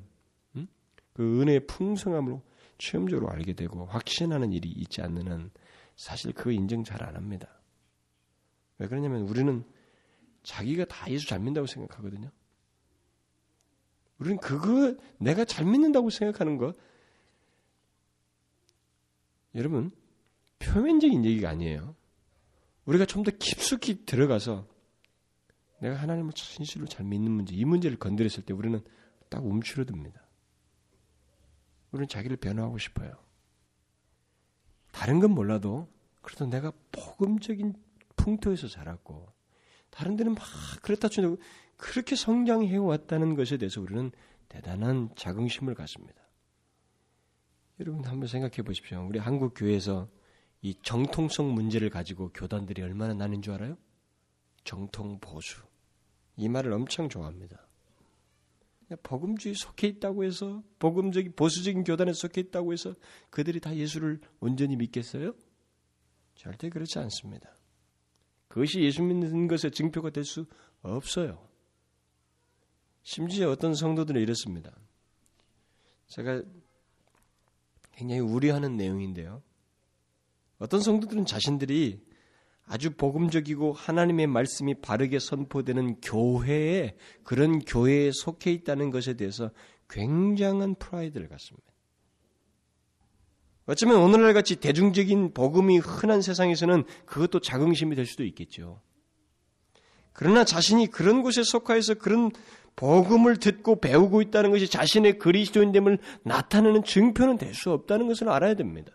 그 1.13 1.41
은혜의 1.41 1.65
풍성함으로 1.67 2.43
체험적으로 2.77 3.29
알게 3.31 3.53
되고 3.53 3.85
확신하는 3.85 4.51
일이 4.51 4.69
있지 4.69 5.01
않는 5.01 5.31
한 5.31 5.49
사실 5.95 6.33
그거 6.33 6.51
인정 6.51 6.83
잘 6.83 7.01
안 7.03 7.15
합니다. 7.15 7.47
왜 8.77 8.87
그러냐면 8.87 9.21
우리는 9.21 9.63
자기가 10.43 10.85
다 10.85 11.09
예수 11.09 11.25
잘 11.27 11.39
믿는다고 11.39 11.65
생각하거든요. 11.67 12.29
우리는 14.19 14.37
그거 14.39 14.95
내가 15.17 15.45
잘 15.45 15.65
믿는다고 15.65 16.09
생각하는 16.09 16.57
것 16.57 16.75
여러분 19.55 19.91
표면적인 20.59 21.25
얘기가 21.25 21.49
아니에요. 21.49 21.95
우리가 22.85 23.05
좀 23.05 23.23
더 23.23 23.31
깊숙이 23.31 24.05
들어가서 24.05 24.67
내가 25.79 25.95
하나님을 25.95 26.33
진실로 26.33 26.85
잘 26.85 27.05
믿는 27.05 27.31
문제, 27.31 27.55
이 27.55 27.65
문제를 27.65 27.97
건드렸을 27.97 28.43
때 28.43 28.53
우리는 28.53 28.81
딱 29.29 29.45
움츠러듭니다. 29.45 30.21
우리는 31.91 32.07
자기를 32.07 32.37
변화하고 32.37 32.77
싶어요. 32.77 33.17
다른 34.91 35.19
건 35.19 35.31
몰라도 35.31 35.89
그래도 36.21 36.45
내가 36.45 36.71
복음적인 36.91 37.73
풍토에서 38.15 38.67
자랐고 38.67 39.31
다른 39.89 40.15
데는 40.15 40.33
막 40.33 40.43
그렇다 40.81 41.09
치고 41.09 41.37
그렇게 41.77 42.15
성장해 42.15 42.77
왔다는 42.77 43.35
것에 43.35 43.57
대해서 43.57 43.81
우리는 43.81 44.11
대단한 44.47 45.09
자긍심을 45.15 45.75
갖습니다. 45.75 46.21
여러분 47.79 48.05
한번 48.05 48.27
생각해 48.27 48.61
보십시오. 48.63 49.05
우리 49.07 49.19
한국 49.19 49.53
교회에서 49.55 50.09
이 50.61 50.75
정통성 50.81 51.53
문제를 51.53 51.89
가지고 51.89 52.29
교단들이 52.33 52.81
얼마나 52.81 53.13
나는 53.13 53.41
줄 53.41 53.53
알아요? 53.53 53.77
정통 54.63 55.19
보수. 55.19 55.61
이 56.37 56.47
말을 56.49 56.71
엄청 56.71 57.09
좋아합니다. 57.09 57.67
복음주의 59.03 59.55
속해 59.55 59.87
있다고 59.87 60.23
해서 60.23 60.63
복음적인 60.79 61.33
보수적인 61.35 61.83
교단에 61.83 62.13
속해 62.13 62.41
있다고 62.41 62.71
해서 62.71 62.93
그들이 63.29 63.59
다 63.59 63.75
예수를 63.75 64.21
온전히 64.39 64.75
믿겠어요? 64.75 65.33
절대 66.35 66.69
그렇지 66.69 66.99
않습니다. 66.99 67.55
그것이 68.47 68.81
예수 68.81 69.01
믿는 69.01 69.47
것의 69.47 69.71
증표가 69.71 70.11
될 70.11 70.23
수 70.23 70.45
없어요. 70.81 71.54
심지어 73.05 73.51
어떤 73.51 73.75
성도들은 73.75 74.19
이렇습니다. 74.19 74.71
제가 76.07 76.41
굉장히 77.91 78.19
우려하는 78.19 78.77
내용인데요. 78.77 79.43
어떤 80.57 80.81
성도들은 80.81 81.27
자신들이 81.27 82.03
아주 82.65 82.95
복음적이고 82.95 83.73
하나님의 83.73 84.25
말씀이 84.25 84.73
바르게 84.81 85.19
선포되는 85.19 86.01
교회에 86.01 86.97
그런 87.23 87.59
교회에 87.59 88.09
속해 88.11 88.51
있다는 88.51 88.89
것에 88.89 89.13
대해서 89.13 89.51
굉장한 89.87 90.73
프라이드를 90.73 91.29
갖습니다. 91.29 91.71
어쩌면 93.67 93.97
오늘날 93.97 94.33
같이 94.33 94.55
대중적인 94.55 95.35
복음이 95.35 95.77
흔한 95.77 96.23
세상에서는 96.23 96.85
그것도 97.05 97.39
자긍심이 97.39 97.95
될 97.95 98.07
수도 98.07 98.23
있겠죠. 98.23 98.81
그러나 100.15 100.45
자신이 100.45 100.87
그런 100.87 101.21
곳에 101.21 101.43
속하여서 101.43 101.95
그런 101.95 102.31
복음을 102.77 103.37
듣고 103.37 103.81
배우고 103.81 104.21
있다는 104.21 104.49
것이 104.49 104.69
자신의 104.69 105.19
그리스도인됨을 105.19 105.97
나타내는 106.23 106.83
증표는 106.83 107.37
될 107.37 107.53
수 107.53 107.71
없다는 107.71 108.07
것을 108.07 108.29
알아야 108.29 108.53
됩니다. 108.55 108.93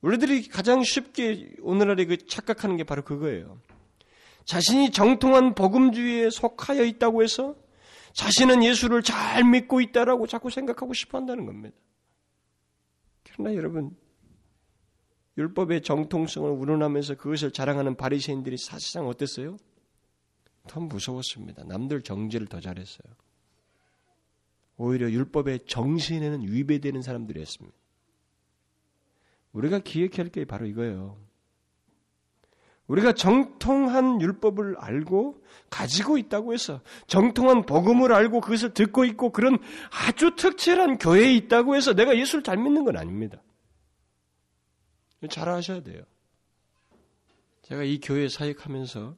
우리들이 0.00 0.46
가장 0.46 0.84
쉽게 0.84 1.56
오늘날에 1.60 2.04
그 2.04 2.24
착각하는 2.24 2.76
게 2.76 2.84
바로 2.84 3.02
그거예요. 3.02 3.60
자신이 4.44 4.92
정통한 4.92 5.56
복음주의에 5.56 6.30
속하여 6.30 6.84
있다고 6.84 7.24
해서 7.24 7.56
자신은 8.14 8.62
예수를 8.62 9.02
잘 9.02 9.42
믿고 9.42 9.80
있다라고 9.80 10.28
자꾸 10.28 10.50
생각하고 10.50 10.94
싶어 10.94 11.18
한다는 11.18 11.46
겁니다. 11.46 11.76
그러나 13.24 13.56
여러분 13.56 13.96
율법의 15.38 15.82
정통성을 15.82 16.50
운운하면서 16.50 17.16
그것을 17.16 17.50
자랑하는 17.50 17.96
바리새인들이 17.96 18.56
사실상 18.56 19.06
어땠어요? 19.06 19.56
더 20.66 20.80
무서웠습니다. 20.80 21.64
남들 21.64 22.02
정죄를 22.02 22.46
더 22.46 22.60
잘했어요. 22.60 23.12
오히려 24.78 25.10
율법의 25.10 25.60
정신에는 25.66 26.42
위배되는 26.42 27.02
사람들이었습니다. 27.02 27.76
우리가 29.52 29.78
기억해야 29.78 30.24
할 30.24 30.28
게 30.28 30.44
바로 30.44 30.66
이거예요. 30.66 31.16
우리가 32.86 33.12
정통한 33.12 34.20
율법을 34.20 34.76
알고 34.78 35.42
가지고 35.70 36.18
있다고 36.18 36.52
해서 36.52 36.82
정통한 37.08 37.66
복음을 37.66 38.12
알고 38.12 38.40
그것을 38.40 38.74
듣고 38.74 39.04
있고 39.04 39.30
그런 39.30 39.58
아주 39.90 40.36
특별한 40.36 40.98
교회에 40.98 41.34
있다고 41.34 41.74
해서 41.74 41.94
내가 41.94 42.16
예수를 42.16 42.44
잘 42.44 42.56
믿는 42.58 42.84
건 42.84 42.96
아닙니다. 42.96 43.42
잘 45.28 45.48
아셔야 45.48 45.82
돼요. 45.82 46.02
제가 47.62 47.82
이 47.82 47.98
교회 48.00 48.28
사역하면서 48.28 49.16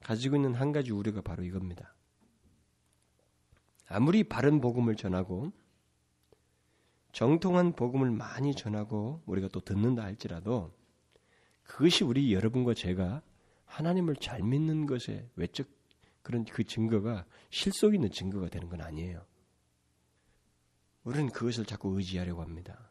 가지고 0.00 0.36
있는 0.36 0.54
한 0.54 0.72
가지 0.72 0.92
우려가 0.92 1.20
바로 1.20 1.42
이겁니다. 1.42 1.94
아무리 3.86 4.24
바른 4.24 4.60
복음을 4.60 4.94
전하고 4.96 5.52
정통한 7.12 7.72
복음을 7.72 8.10
많이 8.10 8.54
전하고 8.54 9.22
우리가 9.26 9.48
또 9.48 9.60
듣는다 9.60 10.02
할지라도 10.02 10.72
그것이 11.64 12.04
우리 12.04 12.32
여러분과 12.32 12.74
제가 12.74 13.22
하나님을 13.64 14.16
잘 14.16 14.42
믿는 14.42 14.86
것에 14.86 15.28
외적 15.36 15.68
그런 16.22 16.44
그 16.44 16.64
증거가 16.64 17.24
실속 17.50 17.94
있는 17.94 18.10
증거가 18.10 18.48
되는 18.48 18.68
건 18.68 18.80
아니에요. 18.80 19.24
우리는 21.04 21.30
그것을 21.30 21.64
자꾸 21.64 21.96
의지하려고 21.96 22.42
합니다. 22.42 22.89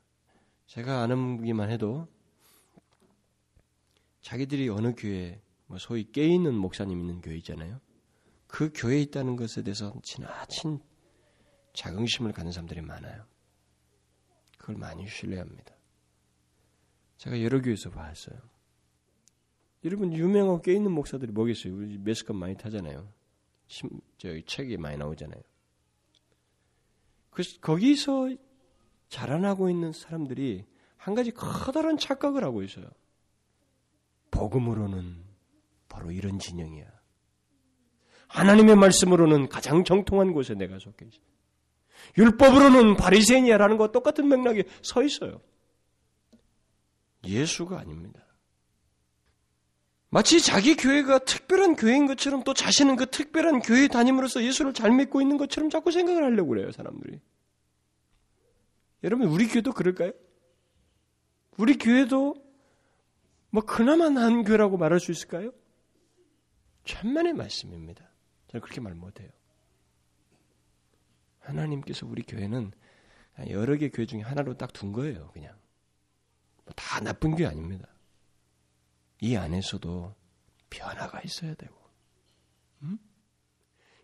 제가 0.70 1.02
아는 1.02 1.42
기만 1.44 1.72
해도 1.72 2.08
자기들이 4.22 4.70
어느 4.70 4.94
교회 4.96 5.42
뭐 5.66 5.80
소위 5.80 6.12
깨 6.12 6.28
있는 6.28 6.54
목사님 6.54 7.00
있는 7.00 7.22
교회 7.22 7.38
있잖아요. 7.38 7.82
그 8.46 8.72
교회에 8.76 9.02
있다는 9.02 9.36
것에 9.36 9.64
대해서 9.64 9.92
지나친 10.04 10.80
자긍심을 11.74 12.34
갖는 12.34 12.52
사람들이 12.52 12.82
많아요. 12.82 13.26
그걸 14.60 14.76
많이 14.76 15.08
신뢰합니다. 15.08 15.74
제가 17.18 17.42
여러 17.42 17.62
교회에서 17.62 17.90
봤어요. 17.90 18.38
여러분 19.86 20.14
유명하고 20.14 20.62
꽤 20.62 20.74
있는 20.74 20.92
목사들이 20.92 21.32
뭐겠어요? 21.32 21.76
우리 21.76 21.98
매스컴 21.98 22.38
많이 22.38 22.56
타잖아요. 22.56 23.12
심, 23.66 23.90
저기 24.20 24.44
책이 24.44 24.78
많이 24.78 24.98
나오잖아요. 24.98 25.42
그 27.32 27.42
거기서 27.60 28.36
자라나고 29.10 29.70
있는 29.70 29.92
사람들이 29.92 30.66
한 30.98 31.16
가지 31.16 31.32
커다란 31.32 31.98
착각을 31.98 32.44
하고 32.44 32.64
있어요. 32.64 32.86
복음으로는 34.32 35.24
바로 35.88 36.12
이런 36.12 36.40
진영이야. 36.40 36.86
하나님의 38.28 38.76
말씀으로는 38.76 39.50
가장 39.50 39.84
정통한 39.84 40.34
곳에 40.34 40.54
내가 40.54 40.78
속해 40.78 41.06
있어. 41.08 41.20
율법으로는 42.18 42.96
바리새인이야라는 42.96 43.78
것 43.78 43.92
똑같은 43.92 44.28
맥락에 44.28 44.64
서 44.82 45.04
있어요. 45.04 45.42
예수가 47.26 47.78
아닙니다. 47.78 48.22
마치 50.12 50.42
자기 50.42 50.76
교회가 50.76 51.20
특별한 51.20 51.76
교회인 51.76 52.08
것처럼 52.08 52.44
또 52.44 52.54
자신은 52.54 52.96
그 52.96 53.08
특별한 53.08 53.60
교회 53.60 53.88
다님으로서 53.88 54.44
예수를 54.44 54.74
잘 54.74 54.92
믿고 54.92 55.22
있는 55.22 55.38
것처럼 55.38 55.70
자꾸 55.70 55.92
생각을 55.92 56.24
하려고 56.24 56.50
그래요, 56.50 56.72
사람들이. 56.72 57.20
여러분, 59.04 59.28
우리 59.28 59.48
교회도 59.48 59.74
그럴까요? 59.74 60.12
우리 61.58 61.78
교회도 61.78 62.36
뭐 63.52 63.64
그나마 63.64 64.10
난 64.10 64.44
교회라고 64.44 64.78
말할 64.78 65.00
수 65.00 65.12
있을까요? 65.12 65.52
천만의 66.86 67.34
말씀입니다. 67.34 68.10
저는 68.48 68.62
그렇게 68.62 68.82
말 68.82 68.96
못해요. 68.96 69.30
하나님께서 71.40 72.06
우리 72.06 72.24
교회는 72.24 72.72
여러 73.50 73.76
개 73.78 73.90
교회 73.90 74.06
중에 74.06 74.22
하나로 74.22 74.56
딱 74.58 74.74
둔 74.74 74.92
거예요, 74.92 75.30
그냥. 75.34 75.58
뭐다 76.66 77.02
나쁜 77.02 77.36
교회 77.36 77.48
아닙니다. 77.48 77.88
이 79.22 79.36
안에서도 79.36 80.16
변화가 80.70 81.22
있어야 81.24 81.56
되고, 81.56 81.76
음? 82.84 83.00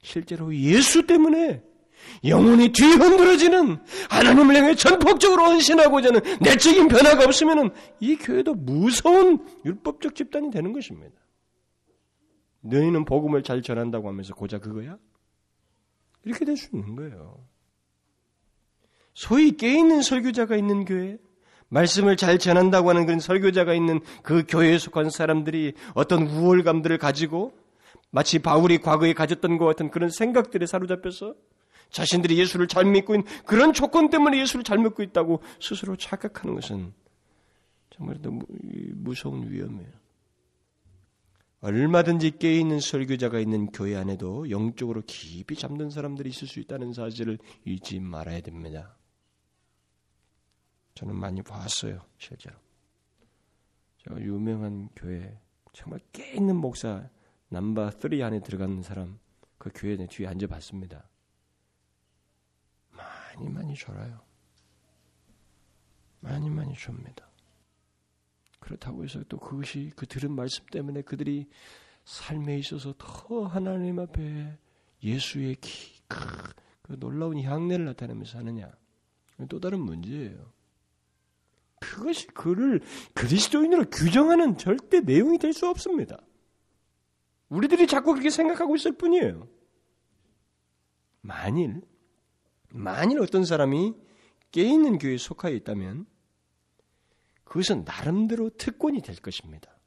실제로 0.01 0.55
예수 0.55 1.05
때문에 1.05 1.63
영혼이 2.23 2.69
뒤흔들어지는 2.69 3.77
하나님을 4.09 4.55
향해 4.55 4.75
전폭적으로 4.75 5.45
헌신하고자 5.45 6.09
하는 6.09 6.21
내적인 6.41 6.87
변화가 6.87 7.25
없으면 7.25 7.73
이 7.99 8.15
교회도 8.15 8.55
무서운 8.55 9.45
율법적 9.65 10.15
집단이 10.15 10.51
되는 10.51 10.73
것입니다. 10.73 11.13
너희는 12.61 13.05
복음을 13.05 13.43
잘 13.43 13.61
전한다고 13.61 14.07
하면서 14.07 14.33
고작 14.33 14.61
그거야? 14.61 14.97
이렇게 16.23 16.45
될 16.45 16.57
수 16.57 16.69
있는 16.73 16.95
거예요. 16.95 17.45
소위 19.13 19.55
깨있는 19.55 20.01
설교자가 20.01 20.55
있는 20.55 20.83
교회, 20.83 21.17
말씀을 21.69 22.17
잘 22.17 22.37
전한다고 22.39 22.89
하는 22.89 23.05
그런 23.05 23.19
설교자가 23.19 23.73
있는 23.73 24.01
그 24.23 24.43
교회에 24.47 24.77
속한 24.77 25.09
사람들이 25.09 25.73
어떤 25.93 26.27
우월감들을 26.27 26.97
가지고 26.97 27.53
마치 28.11 28.39
바울이 28.39 28.79
과거에 28.79 29.13
가졌던 29.13 29.57
것 29.57 29.65
같은 29.65 29.89
그런 29.91 30.09
생각들에 30.09 30.65
사로잡혀서 30.65 31.35
자신들이 31.95 32.37
예수를 32.37 32.67
잘 32.67 32.83
믿고 32.83 33.15
있는 33.15 33.25
그런 33.45 33.71
조건 33.71 34.09
때문에 34.09 34.37
예수를 34.41 34.65
잘 34.65 34.77
믿고 34.79 35.01
있다고 35.01 35.41
스스로 35.61 35.95
착각하는 35.95 36.55
것은 36.55 36.93
정말 37.89 38.21
더 38.21 38.31
무서운 38.95 39.49
위험이에요. 39.49 39.93
얼마든지 41.61 42.37
깨있는 42.37 42.81
설교자가 42.81 43.39
있는 43.39 43.67
교회 43.67 43.95
안에도 43.95 44.49
영적으로 44.49 45.03
깊이 45.07 45.55
잠든 45.55 45.89
사람들이 45.89 46.29
있을 46.29 46.49
수 46.49 46.59
있다는 46.59 46.91
사실을 46.91 47.39
잊지 47.63 48.01
말아야 48.01 48.41
됩니다. 48.41 48.97
저는 50.95 51.15
많이 51.15 51.41
봤어요, 51.43 52.01
실제로. 52.17 52.57
제가 54.03 54.19
유명한 54.19 54.89
교회, 54.97 55.39
정말 55.71 56.01
깨있는 56.11 56.57
목사, 56.57 57.09
남바 57.47 57.91
3 57.91 58.21
안에 58.21 58.41
들어가는 58.41 58.81
사람, 58.81 59.17
그 59.57 59.71
교회 59.73 59.95
내 59.95 60.07
뒤에 60.07 60.27
앉아봤습니다. 60.27 61.07
많이 63.35 63.49
많이 63.49 63.73
졸아요. 63.75 64.19
많이 66.19 66.49
많이 66.49 66.73
줍니다. 66.73 67.29
그렇다고 68.59 69.03
해서 69.03 69.23
또 69.29 69.37
그것이 69.37 69.91
그 69.95 70.07
들은 70.07 70.31
말씀 70.31 70.65
때문에 70.65 71.01
그들이 71.03 71.47
삶에 72.05 72.57
있어서 72.59 72.93
더 72.97 73.45
하나님 73.45 73.99
앞에 73.99 74.57
예수의 75.03 75.55
기, 75.55 76.01
그, 76.07 76.17
그 76.81 76.99
놀라운 76.99 77.39
향내를 77.39 77.85
나타내면서 77.85 78.39
하느냐. 78.39 78.71
또 79.49 79.59
다른 79.59 79.81
문제예요. 79.81 80.53
그것이 81.79 82.27
그를 82.27 82.81
그리스도인으로 83.13 83.89
규정하는 83.89 84.57
절대 84.57 85.01
내용이 85.01 85.37
될 85.37 85.53
수 85.53 85.67
없습니다. 85.67 86.17
우리들이 87.49 87.85
자꾸 87.85 88.13
그렇게 88.13 88.29
생각하고 88.29 88.75
있을 88.75 88.93
뿐이에요. 88.93 89.47
만일, 91.21 91.81
만일 92.75 93.21
어떤 93.21 93.45
사람이 93.45 93.93
깨있는 94.51 94.97
교회에 94.97 95.17
속하여 95.17 95.53
있다면 95.55 96.05
그것은 97.45 97.85
나름대로 97.85 98.49
특권이 98.49 99.01
될 99.01 99.15
것입니다. 99.15 99.77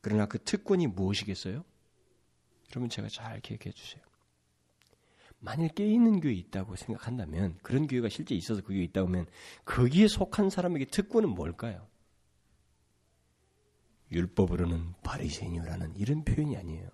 그러나 0.00 0.26
그 0.26 0.42
특권이 0.42 0.88
무엇이겠어요? 0.88 1.64
여러분 2.70 2.88
제가 2.88 3.08
잘 3.08 3.40
기억해 3.40 3.70
주세요. 3.70 4.02
만일 5.38 5.68
깨있는 5.68 6.20
교회 6.20 6.32
있다고 6.34 6.74
생각한다면 6.74 7.58
그런 7.62 7.86
교회가 7.86 8.08
실제 8.08 8.34
있어서 8.34 8.60
그 8.62 8.72
교회 8.72 8.82
있다고 8.82 9.08
하면 9.08 9.26
거기에 9.64 10.08
속한 10.08 10.50
사람에게 10.50 10.86
특권은 10.86 11.28
뭘까요? 11.28 11.86
율법으로는 14.10 14.94
바리새인이라는 15.04 15.96
이런 15.96 16.24
표현이 16.24 16.56
아니에요. 16.56 16.88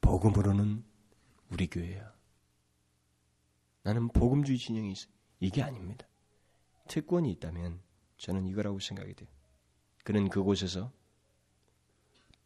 복음으로는 0.00 0.84
우리 1.50 1.68
교회야. 1.68 2.21
나는 3.82 4.08
복음주의 4.08 4.58
진영이 4.58 4.92
있어. 4.92 5.08
이게 5.40 5.62
아닙니다. 5.62 6.06
특권이 6.88 7.30
있다면 7.32 7.80
저는 8.18 8.46
이거라고 8.46 8.78
생각이 8.78 9.14
돼요. 9.14 9.28
그는 10.04 10.28
그곳에서 10.28 10.92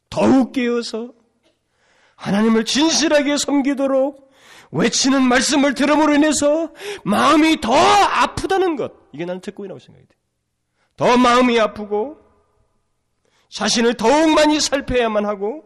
더욱 0.09 0.53
깨어서 0.53 1.13
하나님을 2.17 2.65
진실하게 2.65 3.37
섬기도록 3.37 4.33
외치는 4.73 5.23
말씀을 5.23 5.75
들음으로 5.75 6.15
인해서 6.15 6.73
마음이 7.05 7.61
더 7.61 7.75
아프다는 7.75 8.77
것. 8.77 8.93
이게 9.13 9.25
나는 9.25 9.41
특권이라고 9.41 9.79
생각이 9.79 10.07
돼. 10.07 10.15
더 10.97 11.17
마음이 11.17 11.61
아프고 11.61 12.19
자신을 13.51 13.95
더욱 13.95 14.35
많이 14.35 14.61
살펴야만 14.61 15.27
하고 15.27 15.66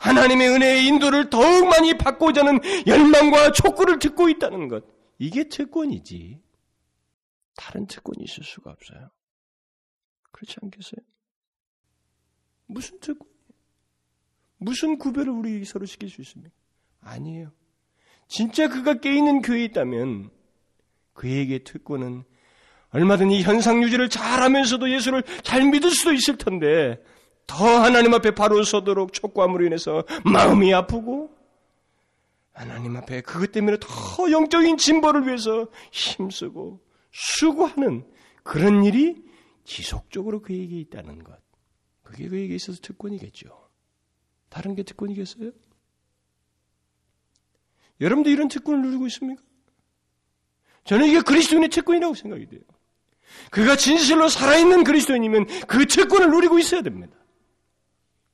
하나님의 0.00 0.48
은혜의 0.48 0.86
인도를 0.86 1.28
더욱 1.28 1.68
많이 1.68 1.96
받고자 1.96 2.40
하는 2.40 2.58
열망과 2.86 3.52
촉구를 3.52 3.98
듣고 3.98 4.28
있다는 4.30 4.68
것. 4.68 4.82
이게 5.18 5.44
특권이지. 5.44 6.40
다른 7.54 7.86
특권이 7.86 8.24
있을 8.24 8.42
수가 8.42 8.70
없어요. 8.70 9.10
그렇지 10.32 10.56
않겠어요? 10.62 11.00
무슨 12.66 12.98
특권? 13.00 13.28
무슨 14.56 14.96
구별을 14.96 15.30
우리 15.30 15.64
서로 15.64 15.84
시킬 15.84 16.08
수 16.08 16.22
있습니까? 16.22 16.54
아니에요. 17.00 17.52
진짜 18.26 18.68
그가 18.68 18.94
깨있는 19.00 19.42
교회에 19.42 19.64
있다면 19.64 20.30
그에게 21.12 21.58
특권은 21.58 22.24
얼마든지 22.90 23.42
현상 23.42 23.82
유지를 23.82 24.08
잘하면서도 24.08 24.90
예수를 24.90 25.22
잘 25.42 25.68
믿을 25.68 25.90
수도 25.90 26.12
있을 26.12 26.38
텐데 26.38 27.02
더 27.46 27.64
하나님 27.80 28.14
앞에 28.14 28.32
바로 28.34 28.62
서도록 28.62 29.12
촉구함으로 29.12 29.66
인해서 29.66 30.04
마음이 30.24 30.72
아프고 30.72 31.34
하나님 32.52 32.96
앞에 32.96 33.22
그것 33.22 33.52
때문에 33.52 33.78
더 33.80 34.30
영적인 34.30 34.76
진보를 34.76 35.26
위해서 35.26 35.68
힘쓰고 35.92 36.80
수고하는 37.10 38.06
그런 38.42 38.84
일이 38.84 39.22
지속적으로 39.64 40.42
그에게 40.42 40.78
있다는 40.80 41.22
것. 41.24 41.38
그게 42.02 42.28
그에게 42.28 42.54
있어서 42.54 42.80
특권이겠죠. 42.82 43.48
다른 44.48 44.74
게 44.74 44.82
특권이겠어요? 44.82 45.52
여러분도 48.00 48.30
이런 48.30 48.48
특권을 48.48 48.82
누리고 48.82 49.06
있습니까? 49.06 49.42
저는 50.84 51.06
이게 51.06 51.20
그리스도인의 51.20 51.68
특권이라고 51.68 52.14
생각이 52.14 52.46
돼요. 52.46 52.62
그가 53.50 53.76
진실로 53.76 54.28
살아있는 54.28 54.82
그리스도인이면 54.82 55.46
그 55.68 55.86
특권을 55.86 56.30
누리고 56.30 56.58
있어야 56.58 56.82
됩니다. 56.82 57.16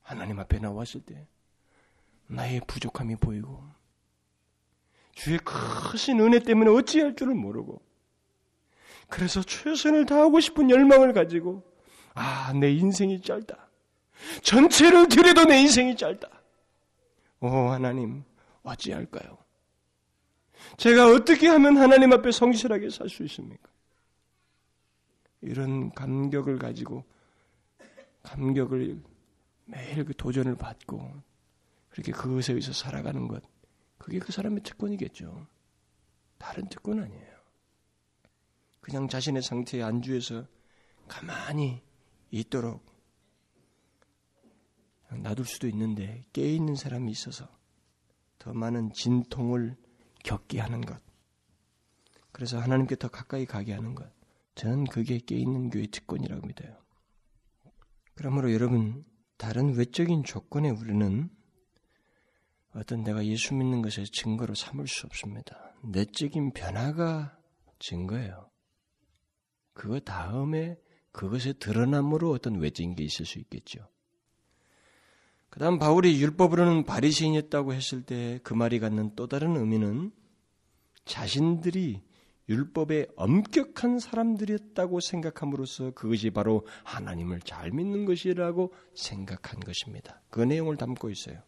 하나님 0.07 0.39
앞에 0.39 0.57
나왔을 0.59 1.01
때 1.01 1.27
나의 2.27 2.61
부족함이 2.65 3.17
보이고 3.17 3.61
주의 5.13 5.37
크신 5.39 6.21
은혜 6.21 6.39
때문에 6.39 6.69
어찌할 6.71 7.17
줄을 7.17 7.35
모르고 7.35 7.81
그래서 9.09 9.41
최선을 9.41 10.05
다하고 10.05 10.39
싶은 10.39 10.69
열망을 10.69 11.11
가지고 11.11 11.69
아, 12.13 12.53
내 12.53 12.71
인생이 12.71 13.21
짧다. 13.21 13.67
전체를 14.41 15.09
들여도 15.09 15.43
내 15.45 15.59
인생이 15.61 15.95
짧다. 15.97 16.27
오, 17.41 17.47
하나님, 17.47 18.23
어찌할까요? 18.63 19.37
제가 20.77 21.11
어떻게 21.11 21.47
하면 21.47 21.77
하나님 21.77 22.11
앞에 22.13 22.31
성실하게 22.31 22.89
살 22.89 23.09
수 23.09 23.23
있습니까? 23.25 23.69
이런 25.41 25.91
감격을 25.91 26.57
가지고 26.59 27.03
감격을 28.23 28.99
매일 29.67 30.05
그 30.05 30.13
도전을 30.15 30.55
받고 30.55 31.21
그렇게 31.89 32.11
그것에 32.11 32.53
의해서 32.53 32.73
살아가는 32.73 33.27
것 33.27 33.43
그게 33.97 34.19
그 34.19 34.31
사람의 34.31 34.63
특권이겠죠. 34.63 35.47
다른 36.37 36.67
특권 36.69 36.99
아니에요. 37.01 37.37
그냥 38.79 39.07
자신의 39.07 39.41
상태에 39.41 39.83
안주해서 39.83 40.47
가만히 41.07 41.83
있도록 42.31 42.85
놔둘 45.11 45.45
수도 45.45 45.67
있는데 45.67 46.25
깨 46.33 46.53
있는 46.53 46.75
사람이 46.75 47.11
있어서 47.11 47.47
더 48.39 48.53
많은 48.53 48.93
진통을 48.93 49.75
겪게 50.23 50.59
하는 50.59 50.81
것. 50.81 51.01
그래서 52.31 52.59
하나님께 52.59 52.95
더 52.97 53.07
가까이 53.07 53.45
가게 53.45 53.73
하는 53.73 53.95
것. 53.95 54.09
저는 54.55 54.85
그게 54.85 55.19
깨 55.19 55.35
있는 55.35 55.69
교회 55.69 55.87
특권이라고 55.87 56.45
믿어요. 56.45 56.77
그러므로 58.15 58.51
여러분, 58.53 59.05
다른 59.37 59.75
외적인 59.75 60.23
조건에 60.23 60.69
우리는 60.69 61.29
어떤 62.73 63.03
내가 63.03 63.25
예수 63.25 63.53
믿는 63.53 63.81
것의 63.81 64.07
증거로 64.07 64.53
삼을 64.55 64.87
수 64.87 65.05
없습니다. 65.05 65.73
내적인 65.83 66.51
변화가 66.53 67.37
증거예요. 67.79 68.49
그거 69.73 69.99
다음에 69.99 70.77
그것의 71.11 71.55
드러남으로 71.59 72.31
어떤 72.31 72.55
외적인 72.55 72.95
게 72.95 73.03
있을 73.03 73.25
수 73.25 73.39
있겠죠. 73.39 73.87
그 75.49 75.59
다음 75.59 75.79
바울이 75.79 76.21
율법으로는 76.21 76.83
바리새인이었다고 76.83 77.73
했을 77.73 78.03
때 78.03 78.39
그 78.43 78.53
말이 78.53 78.79
갖는 78.79 79.15
또 79.15 79.27
다른 79.27 79.55
의미는 79.55 80.11
자신들이 81.05 82.03
율법에 82.49 83.07
엄격한 83.15 83.99
사람들이었다고 83.99 84.99
생각함으로써 84.99 85.91
그것이 85.91 86.29
바로 86.29 86.65
하나님을 86.83 87.41
잘 87.41 87.71
믿는 87.71 88.05
것이라고 88.05 88.73
생각한 88.93 89.59
것입니다. 89.59 90.21
그 90.29 90.41
내용을 90.41 90.77
담고 90.77 91.09
있어요. 91.09 91.41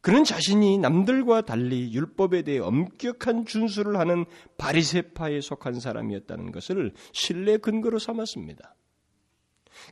그는 0.00 0.24
자신이 0.24 0.78
남들과 0.78 1.42
달리 1.42 1.92
율법에 1.92 2.42
대해 2.42 2.58
엄격한 2.58 3.46
준수를 3.46 3.98
하는 3.98 4.24
바리세파에 4.58 5.40
속한 5.40 5.78
사람이었다는 5.78 6.50
것을 6.50 6.92
신뢰 7.12 7.56
근거로 7.56 8.00
삼았습니다. 8.00 8.74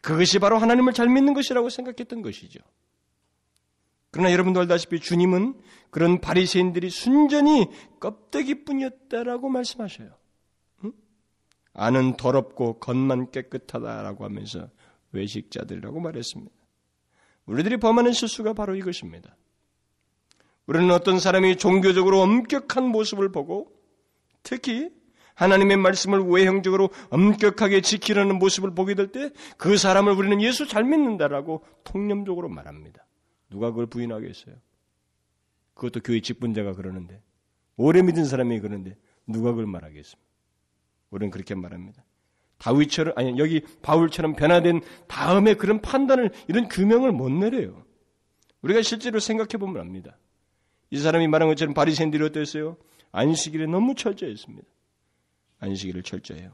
그것이 0.03 0.41
바로 0.41 0.59
하나님을 0.59 0.95
잘 0.95 1.09
믿는 1.09 1.33
것이라고 1.33 1.71
생각했던 1.71 2.23
것이죠. 2.23 2.59
그러나 4.11 4.33
여러분도 4.33 4.61
알다시피 4.61 5.01
주님은 5.01 5.55
그런 5.91 6.21
바리새인들이 6.21 6.91
순전히 6.91 7.69
껍데기뿐이었다라고 8.01 9.49
말씀하셔요. 9.49 10.11
응? 10.85 10.93
안은 11.75 12.17
더럽고 12.17 12.79
겉만 12.81 13.31
깨끗하다라고 13.31 14.25
하면서 14.25 14.69
외식자들이라고 15.13 16.01
말했습니다. 16.01 16.53
우리들이 17.47 17.77
범하는 17.79 18.13
실수가 18.13 18.53
바로 18.53 18.75
이것입니다. 18.77 19.37
우리는 20.67 20.91
어떤 20.93 21.19
사람이 21.19 21.57
종교적으로 21.57 22.21
엄격한 22.21 22.87
모습을 22.87 23.33
보고 23.33 23.73
특히 24.43 24.91
하나님의 25.35 25.77
말씀을 25.79 26.21
외형적으로 26.21 26.91
엄격하게 27.11 27.81
지키려는 27.81 28.39
모습을 28.39 28.75
보게 28.75 28.95
될 28.95 29.11
때 29.11 29.31
그 29.57 29.77
사람을 29.77 30.13
우리는 30.13 30.41
예수 30.43 30.67
잘 30.69 30.85
믿는다라고 30.85 31.65
통념적으로 31.83 32.49
말합니다. 32.49 33.05
누가 33.51 33.71
그걸 33.71 33.87
부인하겠어요? 33.87 34.55
그것도 35.75 36.01
교회 36.01 36.21
직분자가 36.21 36.75
그러는데 36.75 37.23
오래 37.77 38.03
믿은 38.03 38.25
사람이 38.25 38.61
그러는데 38.61 38.97
누가 39.27 39.51
그걸 39.51 39.67
말하겠습니까? 39.67 40.31
우리는 41.11 41.31
그렇게 41.31 41.55
말합니다. 41.55 42.05
다윗처럼 42.59 43.15
아니 43.17 43.39
여기 43.39 43.63
바울처럼 43.83 44.37
변화된 44.37 44.83
다음에 45.09 45.55
그런 45.55 45.81
판단을 45.81 46.31
이런 46.49 46.69
규명을 46.69 47.13
못 47.13 47.31
내려요. 47.31 47.85
우리가 48.63 48.83
실제로 48.83 49.19
생각해 49.19 49.57
보면 49.59 49.81
압니다. 49.81 50.19
이 50.91 50.99
사람이 50.99 51.27
말한 51.29 51.49
것처럼 51.49 51.75
바리새인들이 51.75 52.23
어땠어요? 52.25 52.77
안식일에 53.13 53.67
너무 53.67 53.95
철저했습니다. 53.95 54.69
안식일을 55.61 56.03
철저해요. 56.03 56.53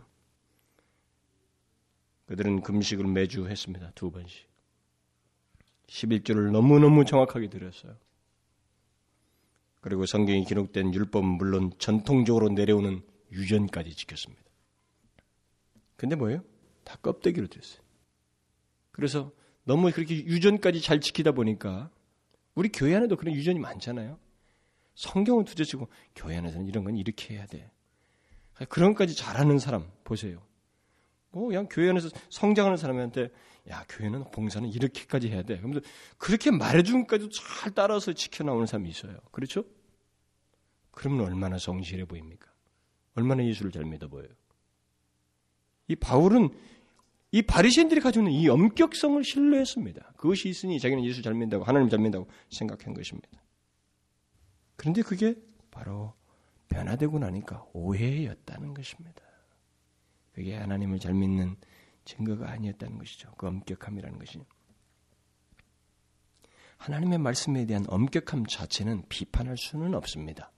그들은 2.27 2.63
금식을 2.63 3.07
매주 3.07 3.49
했습니다. 3.49 3.93
두 3.95 4.11
번씩. 4.11 4.47
11조를 5.87 6.51
너무너무 6.51 7.05
정확하게 7.05 7.49
드렸어요. 7.49 7.97
그리고 9.81 10.05
성경이 10.05 10.45
기록된 10.45 10.93
율법은 10.93 11.25
물론 11.25 11.73
전통적으로 11.79 12.49
내려오는 12.49 13.03
유전까지 13.31 13.95
지켰습니다. 13.95 14.43
근데 15.97 16.17
뭐예요? 16.17 16.43
다 16.85 16.97
껍데기로 16.97 17.47
됐어요. 17.47 17.81
그래서 18.91 19.33
너무 19.65 19.91
그렇게 19.93 20.17
유전까지 20.17 20.81
잘 20.81 21.01
지키다 21.01 21.33
보니까 21.33 21.91
우리 22.55 22.69
교회 22.71 22.95
안에도 22.95 23.17
그런 23.17 23.35
유전이 23.35 23.59
많잖아요. 23.59 24.19
성경은 24.95 25.45
두째치고 25.45 25.89
교회 26.15 26.37
안에서는 26.37 26.67
이런 26.67 26.85
건 26.85 26.97
이렇게 26.97 27.35
해야 27.35 27.47
돼. 27.47 27.71
그런 28.69 28.93
것까지 28.93 29.15
잘하는 29.15 29.59
사람 29.59 29.91
보세요. 30.05 30.43
뭐 31.31 31.49
그냥 31.49 31.69
교회 31.71 31.91
안에서 31.91 32.09
성장하는 32.31 32.79
사람한테 32.79 33.29
야 33.69 33.85
교회는 33.89 34.31
봉사는 34.31 34.69
이렇게까지 34.69 35.29
해야 35.29 35.43
돼. 35.43 35.57
그러면서 35.57 35.81
그렇게 36.19 36.51
말해주는까지도 36.51 37.31
잘 37.31 37.75
따라서 37.75 38.13
지켜나오는 38.13 38.67
사람이 38.67 38.89
있어요. 38.89 39.19
그렇죠? 39.33 39.65
그러면 40.93 41.27
얼마나 41.27 41.59
성실해 41.59 42.05
보입니까? 42.05 42.51
얼마나 43.15 43.45
예수를 43.45 43.73
잘 43.73 43.85
믿어 43.85 44.09
보여요. 44.09 44.29
이 45.89 45.97
바울은 45.97 46.51
이 47.33 47.43
바리새인들이 47.43 48.01
가지고 48.01 48.29
있는 48.29 48.41
이 48.41 48.49
엄격성을 48.49 49.23
신뢰했습니다. 49.23 50.13
그것이 50.17 50.49
있으니 50.49 50.79
자기는 50.81 51.05
예수 51.05 51.23
잘 51.23 51.35
믿는다고 51.35 51.65
하나님 51.65 51.89
잘 51.89 51.99
믿는다고 51.99 52.31
생각한 52.51 52.95
것입니다. 52.95 53.29
그런데 54.77 55.03
그게 55.03 55.35
바로 55.71 56.15
변화되고 56.69 57.19
나니까 57.19 57.67
오해였다는 57.73 58.75
것입니다. 58.75 59.23
그게 60.33 60.55
하나님을 60.55 60.99
잘 60.99 61.15
믿는 61.15 61.57
증거가 62.07 62.51
아니었다는 62.51 62.97
것이죠. 62.97 63.31
그 63.37 63.47
엄격함이라는 63.47 64.19
것이. 64.19 64.41
하나님의 66.79 67.19
말씀에 67.19 67.67
대한 67.67 67.85
엄격함 67.89 68.47
자체는 68.47 69.05
비판할 69.09 69.59
수는 69.59 69.95
없습니다. 69.95 70.53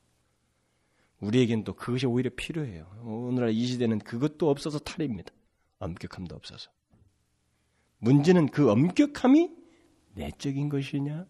우리에겐 1.20 1.64
또 1.64 1.74
그것이 1.74 2.06
오히려 2.06 2.30
필요해요. 2.36 2.86
오늘날 3.02 3.50
이 3.50 3.66
시대는 3.66 3.98
그것도 4.00 4.48
없어서 4.48 4.78
탈입니다. 4.78 5.32
엄격함도 5.80 6.36
없어서. 6.36 6.70
문제는 7.98 8.48
그 8.50 8.70
엄격함이 8.70 9.50
내적인 10.14 10.68
것이냐, 10.68 11.26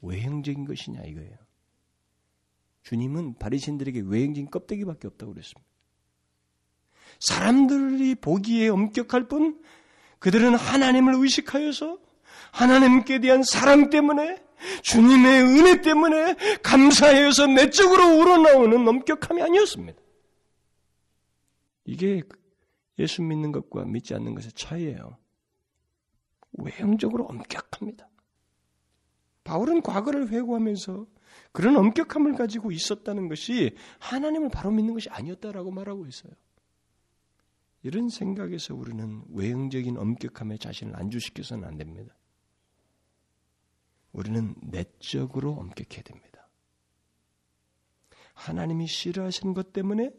외형적인 0.00 0.64
것이냐 0.64 1.02
이거예요. 1.02 1.36
주님은 2.82 3.34
바리신들에게 3.34 4.00
외형적인 4.00 4.50
껍데기밖에 4.50 5.08
없다고 5.08 5.32
그랬습니다. 5.32 5.67
사람들이 7.18 8.14
보기에 8.16 8.68
엄격할 8.68 9.28
뿐 9.28 9.60
그들은 10.18 10.54
하나님을 10.54 11.14
의식하여서 11.16 11.98
하나님께 12.52 13.20
대한 13.20 13.42
사랑 13.42 13.90
때문에 13.90 14.42
주님의 14.82 15.42
은혜 15.42 15.80
때문에 15.80 16.34
감사해서 16.62 17.46
내적으로 17.46 18.18
우러나오는 18.18 18.86
엄격함이 18.86 19.42
아니었습니다. 19.42 20.00
이게 21.84 22.22
예수 22.98 23.22
믿는 23.22 23.52
것과 23.52 23.84
믿지 23.84 24.14
않는 24.14 24.34
것의 24.34 24.52
차이예요. 24.52 25.16
외형적으로 26.52 27.24
엄격합니다. 27.26 28.08
바울은 29.44 29.82
과거를 29.82 30.28
회고하면서 30.28 31.06
그런 31.52 31.76
엄격함을 31.76 32.34
가지고 32.34 32.72
있었다는 32.72 33.28
것이 33.28 33.76
하나님을 34.00 34.50
바로 34.50 34.70
믿는 34.70 34.94
것이 34.94 35.08
아니었다라고 35.08 35.70
말하고 35.70 36.06
있어요. 36.06 36.32
이런 37.82 38.08
생각에서 38.08 38.74
우리는 38.74 39.22
외형적인 39.30 39.96
엄격함에 39.96 40.58
자신을 40.58 40.96
안주시켜서는 40.96 41.64
안 41.66 41.76
됩니다. 41.76 42.14
우리는 44.12 44.54
내적으로 44.62 45.52
엄격해야 45.52 46.02
됩니다. 46.02 46.48
하나님이 48.34 48.86
싫어하시는 48.86 49.54
것 49.54 49.72
때문에 49.72 50.10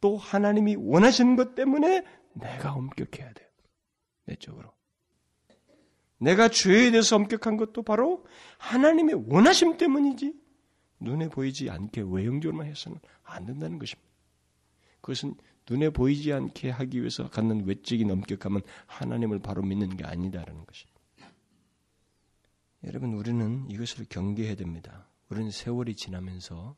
또 0.00 0.16
하나님이 0.16 0.76
원하시는 0.76 1.36
것 1.36 1.54
때문에 1.54 2.04
내가 2.32 2.72
엄격해야 2.72 3.32
돼요. 3.32 3.48
내적으로. 4.24 4.72
내가 6.18 6.48
죄에 6.48 6.90
대해서 6.90 7.16
엄격한 7.16 7.56
것도 7.56 7.82
바로 7.82 8.24
하나님의 8.58 9.26
원하심 9.28 9.78
때문이지 9.78 10.34
눈에 11.00 11.28
보이지 11.28 11.70
않게 11.70 12.02
외형적으로만 12.06 12.66
해서는 12.66 12.98
안 13.22 13.46
된다는 13.46 13.78
것입니다. 13.78 14.10
그것은 15.00 15.34
눈에 15.70 15.90
보이지 15.90 16.32
않게 16.32 16.70
하기 16.70 16.98
위해서 16.98 17.30
갖는 17.30 17.64
외적인 17.64 18.10
엄격함은 18.10 18.60
하나님을 18.86 19.38
바로 19.38 19.62
믿는 19.62 19.96
게 19.96 20.04
아니다라는 20.04 20.66
것입니다. 20.66 21.00
여러분 22.84 23.14
우리는 23.14 23.70
이것을 23.70 24.06
경계해야 24.08 24.56
됩니다. 24.56 25.08
우리는 25.28 25.50
세월이 25.52 25.94
지나면서 25.94 26.76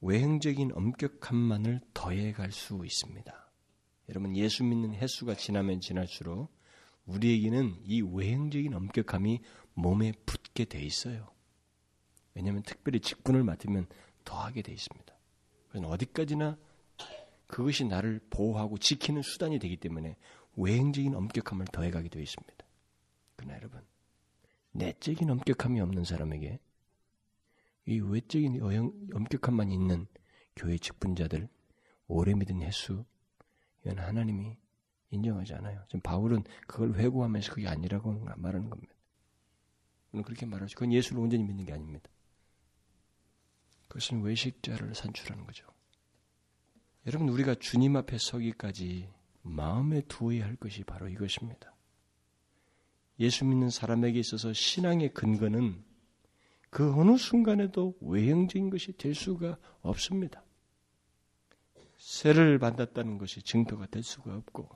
외형적인 0.00 0.72
엄격함만을 0.74 1.80
더해갈 1.94 2.50
수 2.50 2.84
있습니다. 2.84 3.52
여러분 4.08 4.34
예수 4.36 4.64
믿는 4.64 4.94
횟수가 4.94 5.36
지나면 5.36 5.80
지날수록 5.80 6.52
우리에게는 7.06 7.82
이 7.84 8.02
외형적인 8.02 8.74
엄격함이 8.74 9.40
몸에 9.74 10.12
붙게 10.26 10.64
돼 10.64 10.82
있어요. 10.82 11.30
왜냐하면 12.34 12.64
특별히 12.64 12.98
직분을 12.98 13.44
맡으면 13.44 13.86
더하게 14.24 14.62
돼 14.62 14.72
있습니다. 14.72 15.14
그래서 15.68 15.86
어디까지나 15.86 16.58
그것이 17.50 17.84
나를 17.84 18.20
보호하고 18.30 18.78
지키는 18.78 19.22
수단이 19.22 19.58
되기 19.58 19.76
때문에 19.76 20.16
외행적인 20.56 21.14
엄격함을 21.14 21.66
더해가게 21.66 22.08
되어 22.08 22.22
있습니다. 22.22 22.64
그러나 23.36 23.56
여러분, 23.56 23.84
내적인 24.72 25.28
엄격함이 25.28 25.80
없는 25.80 26.04
사람에게 26.04 26.60
이 27.86 28.00
외적인 28.00 28.62
엄격함만 29.14 29.72
있는 29.72 30.06
교회 30.54 30.78
직분자들, 30.78 31.48
오래 32.06 32.34
믿은 32.34 32.62
횟수, 32.62 33.04
이건 33.82 33.98
하나님이 33.98 34.56
인정하지 35.10 35.54
않아요. 35.54 35.82
지금 35.88 36.00
바울은 36.02 36.44
그걸 36.68 36.94
회고하면서 36.94 37.52
그게 37.52 37.66
아니라고 37.66 38.12
말하는 38.36 38.70
겁니다. 38.70 38.94
그렇게 40.12 40.46
말하죠. 40.46 40.74
그건 40.74 40.92
예수를 40.92 41.20
온전히 41.20 41.42
믿는 41.44 41.64
게 41.64 41.72
아닙니다. 41.72 42.08
그것은 43.88 44.22
외식자를 44.22 44.94
산출하는 44.94 45.46
거죠. 45.46 45.66
여러분, 47.06 47.28
우리가 47.28 47.54
주님 47.54 47.96
앞에 47.96 48.18
서기까지 48.18 49.08
마음에 49.42 50.02
두어야 50.02 50.44
할 50.44 50.56
것이 50.56 50.84
바로 50.84 51.08
이것입니다. 51.08 51.74
예수 53.18 53.44
믿는 53.44 53.70
사람에게 53.70 54.18
있어서 54.18 54.52
신앙의 54.52 55.14
근거는 55.14 55.82
그 56.68 56.92
어느 56.94 57.16
순간에도 57.16 57.96
외형적인 58.00 58.70
것이 58.70 58.92
될 58.92 59.14
수가 59.14 59.58
없습니다. 59.80 60.44
세를 61.98 62.58
받았다는 62.58 63.18
것이 63.18 63.42
증표가 63.42 63.86
될 63.86 64.02
수가 64.02 64.36
없고, 64.36 64.68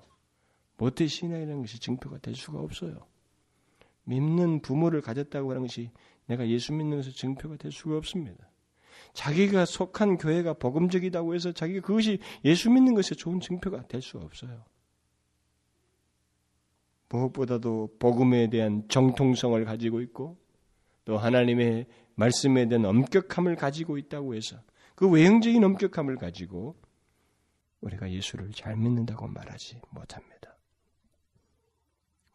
모태 0.77 1.07
신앙이라는 1.07 1.61
것이 1.63 1.79
증표가 1.79 2.19
될 2.19 2.35
수가 2.35 2.59
없어요. 2.61 3.07
믿는 4.05 4.61
부모를 4.61 5.01
가졌다고 5.01 5.51
하는 5.51 5.63
것이 5.63 5.91
내가 6.27 6.49
예수 6.49 6.73
믿는 6.73 7.01
것의 7.01 7.13
증표가 7.13 7.57
될 7.57 7.71
수가 7.71 7.97
없습니다. 7.97 8.51
자기가 9.15 9.65
속한 9.65 10.19
교회가 10.19 10.55
복음적이다고 10.55 11.35
해서 11.35 11.53
자기가 11.53 11.87
그것이 11.87 12.19
예수 12.45 12.71
믿는 12.71 12.95
것의 12.95 13.17
좋은 13.17 13.41
증표가 13.41 13.87
될 13.87 14.03
수 14.03 14.19
없어요. 14.19 14.65
무엇보다도 17.09 17.97
복음에 17.99 18.51
대한 18.51 18.87
정통성을 18.89 19.65
가지고 19.65 20.01
있고 20.01 20.37
또 21.05 21.17
하나님의 21.17 21.87
말씀에 22.17 22.67
대한 22.67 22.85
엄격함을 22.85 23.57
가지고 23.57 23.99
있다고 23.99 24.35
해서 24.35 24.57
그 24.97 25.09
외형적인 25.09 25.63
엄격함을 25.63 26.17
가지고 26.17 26.77
우리가 27.83 28.11
예수를 28.11 28.51
잘 28.53 28.77
믿는다고 28.77 29.29
말하지 29.29 29.81
못합니다. 29.91 30.57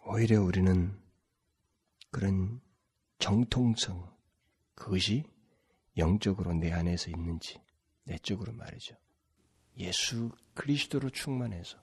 오히려 0.06 0.42
우리는 0.42 0.98
그런 2.12 2.62
정통성, 3.20 4.10
그것이 4.76 5.24
영적으로 6.00 6.54
내 6.54 6.72
안에서 6.72 7.12
있는지, 7.12 7.62
내적으로 8.04 8.54
말이죠. 8.54 8.95
예수 9.78 10.32
그리스도로 10.56 11.10
충만해서 11.10 11.78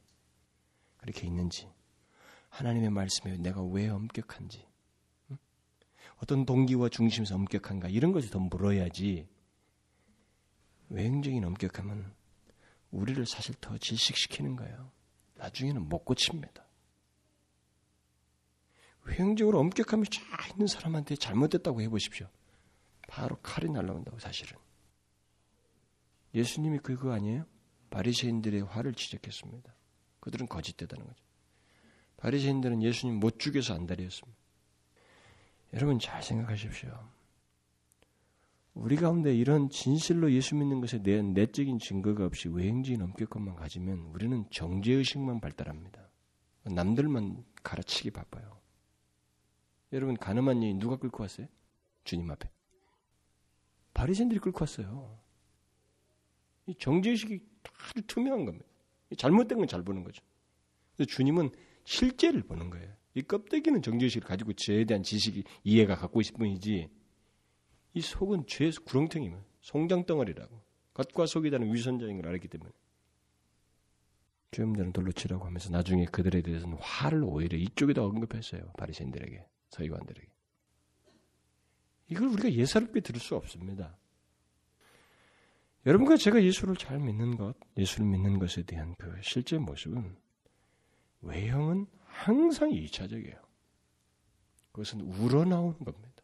그렇게 0.99 1.27
있는지, 1.27 1.69
하나님의 2.49 2.91
말씀에 2.91 3.37
내가 3.37 3.63
왜 3.63 3.89
엄격한지, 3.89 4.67
어떤 6.17 6.45
동기와 6.45 6.89
중심에서 6.89 7.35
엄격한가, 7.35 7.89
이런 7.89 8.13
것을 8.13 8.31
더 8.31 8.39
물어야지, 8.39 9.29
외형적인 10.89 11.45
엄격함은 11.45 12.13
우리를 12.91 13.27
사실 13.27 13.55
더 13.61 13.77
질식시키는 13.77 14.57
거예요. 14.57 14.91
나중에는 15.35 15.89
못 15.89 16.05
고칩니다. 16.05 16.65
외형적으로 19.03 19.61
엄격함이 19.61 20.09
쫙 20.09 20.51
있는 20.51 20.67
사람한테 20.67 21.17
잘못됐다고 21.17 21.83
해보십시오. 21.83 22.29
바로 23.07 23.37
칼이 23.43 23.71
날라온다고 23.71 24.19
사실은. 24.19 24.59
예수님이 26.35 26.79
그거 26.79 27.13
아니에요? 27.13 27.47
바리새인들의 27.91 28.63
화를 28.63 28.95
지적했습니다. 28.95 29.75
그들은 30.21 30.47
거짓되다는 30.49 31.07
거죠. 31.07 31.25
바리새인들은 32.17 32.83
예수님 32.83 33.21
못 33.21 33.39
죽여서 33.39 33.75
안달이었습니다. 33.75 34.39
여러분 35.75 35.99
잘 35.99 36.23
생각하십시오. 36.23 36.91
우리 38.75 38.97
가운데 38.97 39.35
이런 39.35 39.71
진실로 39.71 40.31
예수 40.33 40.55
믿는 40.55 40.81
것에 40.83 41.03
대한 41.03 41.33
내적인 41.33 41.79
증거가 41.79 42.27
없이 42.27 42.49
외행적인 42.49 43.01
엄격함만 43.01 43.57
가지면 43.57 44.11
우리는 44.13 44.45
정죄의식만 44.51 45.41
발달합니다. 45.41 46.07
남들만 46.65 47.45
가르치기 47.63 48.11
바빠요. 48.11 48.61
여러분 49.93 50.17
가늠한 50.17 50.63
여인 50.63 50.79
누가 50.79 50.97
끌고 50.97 51.23
왔어요? 51.23 51.47
주님 52.05 52.31
앞에. 52.31 52.51
바리새인들이 53.97 54.41
끌고 54.41 54.59
왔어요. 54.61 55.19
이 56.67 56.75
정죄의식이 56.75 57.41
아주 57.65 58.03
투명한 58.07 58.45
겁니다. 58.45 58.67
잘못된 59.17 59.57
건 59.57 59.67
잘 59.67 59.83
보는 59.83 60.05
거죠. 60.05 60.23
주님은 61.09 61.51
실제를 61.85 62.43
보는 62.43 62.69
거예요. 62.69 62.93
이 63.15 63.23
껍데기는 63.23 63.81
정죄의식을 63.81 64.29
가지고 64.29 64.53
죄에 64.53 64.85
대한 64.85 65.03
지식이 65.03 65.45
이해가 65.65 65.97
갖고 65.97 66.21
있을 66.21 66.35
뿐이지 66.35 66.91
이 67.95 68.01
속은 68.03 68.47
죄의 68.47 68.73
구렁텅이면 68.85 69.43
송장덩어리라고 69.63 70.63
겉과 70.93 71.25
속이 71.25 71.51
다른 71.51 71.73
위선자인 71.73 72.17
걸 72.21 72.29
알았기 72.29 72.49
때문에 72.49 72.71
죄음들은 74.51 74.93
돌로 74.93 75.11
치라고 75.13 75.47
하면서 75.47 75.71
나중에 75.71 76.05
그들에 76.05 76.43
대해서는 76.43 76.77
화를 76.81 77.25
오히려 77.25 77.57
이쪽에다 77.57 78.05
언급했어요. 78.05 78.73
바리새인들에게 78.77 79.47
서기관들에게 79.71 80.36
이걸 82.09 82.29
우리가 82.29 82.53
예사롭게 82.53 83.01
들을 83.01 83.21
수 83.21 83.37
없습니다. 83.37 83.97
여러분과 85.85 86.17
제가 86.17 86.43
예수를 86.43 86.77
잘 86.77 86.99
믿는 86.99 87.37
것, 87.37 87.55
예수를 87.77 88.07
믿는 88.07 88.39
것에 88.39 88.63
대한 88.63 88.95
그 88.99 89.15
실제 89.23 89.57
모습은 89.59 90.17
외형은 91.23 91.87
항상 92.05 92.71
2차적이에요. 92.71 93.39
그것은 94.73 95.01
우러나오는 95.01 95.79
겁니다. 95.79 96.23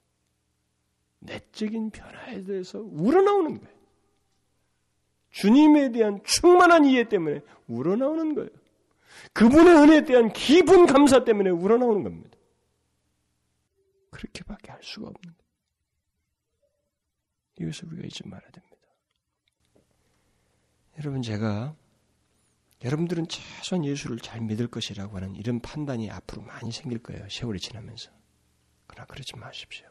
내적인 1.20 1.90
변화에 1.90 2.42
대해서 2.44 2.80
우러나오는 2.80 3.60
거예요. 3.60 3.82
주님에 5.30 5.90
대한 5.92 6.20
충만한 6.24 6.84
이해 6.84 7.08
때문에 7.08 7.40
우러나오는 7.68 8.34
거예요. 8.34 8.50
그분의 9.32 9.74
은혜에 9.74 10.04
대한 10.04 10.32
기분 10.32 10.86
감사 10.86 11.24
때문에 11.24 11.50
우러나오는 11.50 12.02
겁니다. 12.02 12.36
그렇게밖에 14.10 14.72
할 14.72 14.82
수가 14.82 15.06
없는 15.06 15.22
거예요. 15.22 15.41
이것을 17.58 17.88
우리가 17.92 18.06
잊지 18.06 18.26
말아야 18.26 18.50
됩니다. 18.50 18.76
여러분 20.98 21.22
제가 21.22 21.74
여러분들은 22.84 23.28
최소한 23.28 23.84
예수를 23.84 24.18
잘 24.18 24.40
믿을 24.40 24.66
것이라고 24.66 25.16
하는 25.16 25.36
이런 25.36 25.60
판단이 25.60 26.10
앞으로 26.10 26.42
많이 26.42 26.72
생길 26.72 26.98
거예요. 26.98 27.28
세월이 27.28 27.60
지나면서. 27.60 28.10
그러나 28.86 29.06
그러지 29.06 29.36
마십시오. 29.36 29.86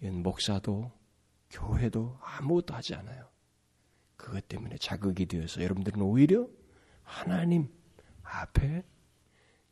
이건 0.00 0.22
목사도 0.22 0.92
교회도 1.50 2.18
아무것도 2.22 2.74
하지 2.74 2.94
않아요. 2.94 3.28
그것 4.16 4.46
때문에 4.48 4.76
자극이 4.78 5.26
되어서 5.26 5.62
여러분들은 5.62 6.00
오히려 6.02 6.48
하나님 7.02 7.68
앞에 8.22 8.84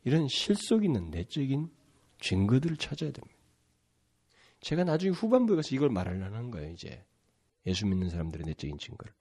이런 0.04 0.28
실속 0.28 0.84
있는 0.84 1.10
내적인 1.10 1.70
증거들을 2.20 2.76
찾아야 2.76 3.10
됩니다. 3.10 3.34
제가 4.64 4.82
나중에 4.84 5.10
후반부에 5.10 5.56
가서 5.56 5.74
이걸 5.74 5.90
말하려는 5.90 6.50
거예요, 6.50 6.70
이제. 6.70 7.04
예수 7.66 7.86
믿는 7.86 8.08
사람들의 8.08 8.46
내적인 8.46 8.78
증거를. 8.78 9.12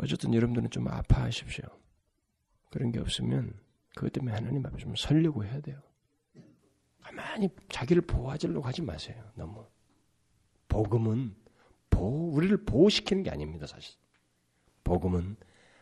어쨌든 0.00 0.34
여러분들은 0.34 0.68
좀 0.70 0.86
아파하십시오. 0.86 1.64
그런 2.70 2.92
게 2.92 3.00
없으면 3.00 3.58
그것 3.94 4.12
때문에 4.12 4.34
하나님 4.34 4.64
앞에 4.66 4.76
좀 4.76 4.94
설려고 4.94 5.44
해야 5.46 5.60
돼요. 5.60 5.80
가만히 7.00 7.48
자기를 7.70 8.02
보호하려고 8.02 8.60
하지 8.60 8.82
마세요. 8.82 9.32
너무. 9.34 9.66
복음은 10.68 11.34
보호, 11.88 12.30
우리를 12.32 12.64
보호시키는 12.66 13.22
게 13.22 13.30
아닙니다, 13.30 13.66
사실. 13.66 13.98
복음은 14.84 15.36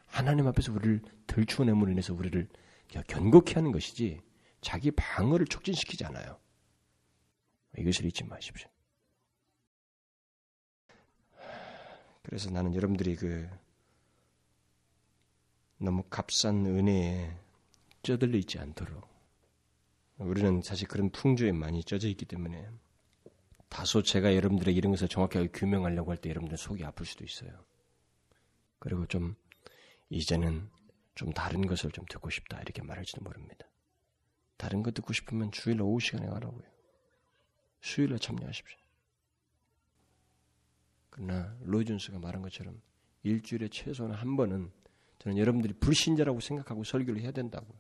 하나님 0.07 0.47
앞에서 0.47 0.73
우리를 0.73 1.03
들추어냄으로 1.27 1.91
인해서 1.91 2.15
우리를 2.15 2.49
견고케 3.09 3.55
하는 3.55 3.73
것이지 3.73 4.21
자기 4.61 4.93
방어를 4.93 5.47
촉진시키지 5.47 6.05
않아요. 6.05 6.39
이것을 7.79 8.07
잊지 8.07 8.25
마십시오. 8.25 8.69
그래서 12.23 12.51
나는 12.51 12.75
여러분들이 12.75 13.15
그 13.17 13.49
너무 15.79 16.03
값싼 16.05 16.65
은혜에 16.67 17.37
쩌들려 18.03 18.39
있지 18.39 18.59
않도록 18.59 19.07
우리는 20.19 20.63
사실 20.63 20.89
그런 20.89 21.11
풍조에 21.11 21.53
많이 21.53 21.85
쪄져 21.85 22.09
있기 22.09 22.25
때문에 22.25 22.69
다소 23.69 24.03
제가 24.03 24.35
여러분들에게 24.35 24.77
이런 24.77 24.91
것을 24.93 25.09
정확하게 25.09 25.49
규명하려고 25.49 26.11
할 26.11 26.19
때 26.19 26.31
여러분들 26.31 26.57
속이 26.57 26.85
아플 26.85 27.05
수도 27.05 27.25
있어요. 27.25 27.65
그리고 28.79 29.07
좀 29.07 29.35
이제는 30.09 30.69
좀 31.15 31.33
다른 31.33 31.67
것을 31.67 31.91
좀 31.91 32.05
듣고 32.09 32.31
싶다 32.31 32.61
이렇게 32.61 32.83
말할지도 32.83 33.23
모릅니다. 33.23 33.67
다른 34.57 34.83
거 34.83 34.91
듣고 34.91 35.13
싶으면 35.13 35.51
주일 35.53 35.83
오후 35.83 36.01
시간에 36.01 36.27
가라고요. 36.27 36.76
수요일에 37.81 38.19
참여하십시오. 38.19 38.79
그러나 41.11 41.57
로이준스가 41.63 42.19
말한 42.19 42.43
것처럼 42.43 42.81
일주일에 43.23 43.69
최소한 43.69 44.13
한 44.13 44.37
번은 44.37 44.71
저는 45.19 45.39
여러분들이 45.39 45.75
불신자라고 45.75 46.41
생각하고 46.41 46.85
설교를 46.85 47.23
해야 47.23 47.33
된다고. 47.33 47.75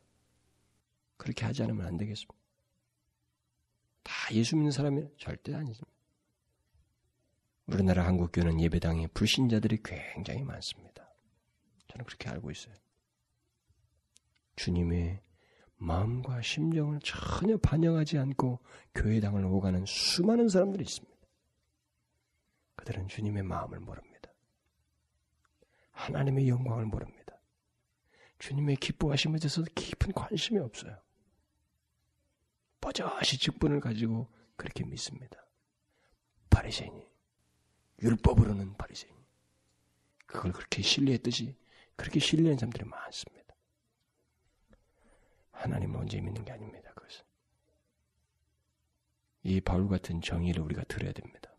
그렇게 1.16 1.44
하지 1.44 1.62
않으면 1.62 1.86
안 1.86 1.96
되겠습니다. 1.96 2.34
다 4.02 4.12
예수 4.34 4.56
믿는 4.56 4.70
사람이 4.70 5.04
절대 5.18 5.54
아니죠. 5.54 5.84
우리나라 7.66 8.06
한국교는 8.06 8.60
예배당에 8.60 9.08
불신자들이 9.08 9.80
굉장히 9.82 10.44
많습니다. 10.44 11.12
저는 11.88 12.04
그렇게 12.04 12.28
알고 12.28 12.50
있어요. 12.50 12.74
주님의 14.54 15.20
마음과 15.78 16.42
심정을 16.42 17.00
전혀 17.02 17.56
반영하지 17.58 18.18
않고 18.18 18.60
교회당을 18.94 19.44
오가는 19.44 19.84
수많은 19.86 20.48
사람들이 20.48 20.82
있습니다. 20.84 21.16
그들은 22.76 23.08
주님의 23.08 23.42
마음을 23.42 23.80
모릅니다. 23.80 24.30
하나님의 25.92 26.48
영광을 26.48 26.86
모릅니다. 26.86 27.38
주님의 28.38 28.76
기뻐하심에 28.76 29.38
대해서 29.38 29.62
깊은 29.74 30.12
관심이 30.12 30.58
없어요. 30.58 30.96
버젓이 32.80 33.38
직분을 33.38 33.80
가지고 33.80 34.28
그렇게 34.56 34.84
믿습니다. 34.84 35.44
바리새인이 36.50 37.06
율법으로는 38.02 38.76
바리새인. 38.76 39.14
그걸 40.26 40.52
그렇게 40.52 40.82
신뢰했듯이 40.82 41.56
그렇게 41.96 42.20
신뢰하는 42.20 42.58
사람들이 42.58 42.84
많습니다. 42.84 43.35
하나님을 45.56 46.00
언제 46.00 46.20
믿는 46.20 46.44
게 46.44 46.52
아닙니다. 46.52 46.92
그것은 46.94 47.24
이 49.42 49.60
바울 49.60 49.88
같은 49.88 50.20
정의를 50.20 50.62
우리가 50.62 50.84
들어야 50.84 51.12
됩니다. 51.12 51.50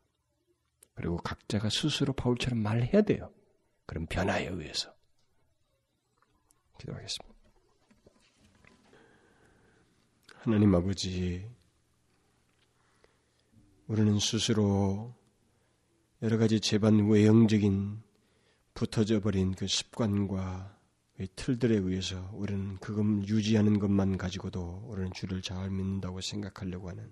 그리고 0.93 1.17
각자가 1.17 1.69
스스로 1.69 2.13
바울처럼 2.13 2.59
말해야 2.59 3.01
돼요. 3.03 3.31
그럼 3.85 4.05
변화에 4.07 4.47
의해서 4.47 4.93
기도하겠습니다. 6.79 7.37
하나님 10.35 10.73
아버지, 10.75 11.49
우리는 13.87 14.19
스스로 14.19 15.13
여러 16.21 16.37
가지 16.37 16.59
재반 16.59 17.09
외형적인 17.09 18.01
붙어져 18.73 19.19
버린 19.19 19.53
그 19.53 19.67
습관과 19.67 20.76
틀들에 21.35 21.75
의해서 21.75 22.29
우리는 22.33 22.77
그것 22.77 23.03
유지하는 23.27 23.79
것만 23.79 24.17
가지고도 24.17 24.83
우리는 24.87 25.11
주를 25.13 25.41
잘 25.41 25.69
믿는다고 25.69 26.21
생각하려고 26.21 26.89
하는 26.89 27.11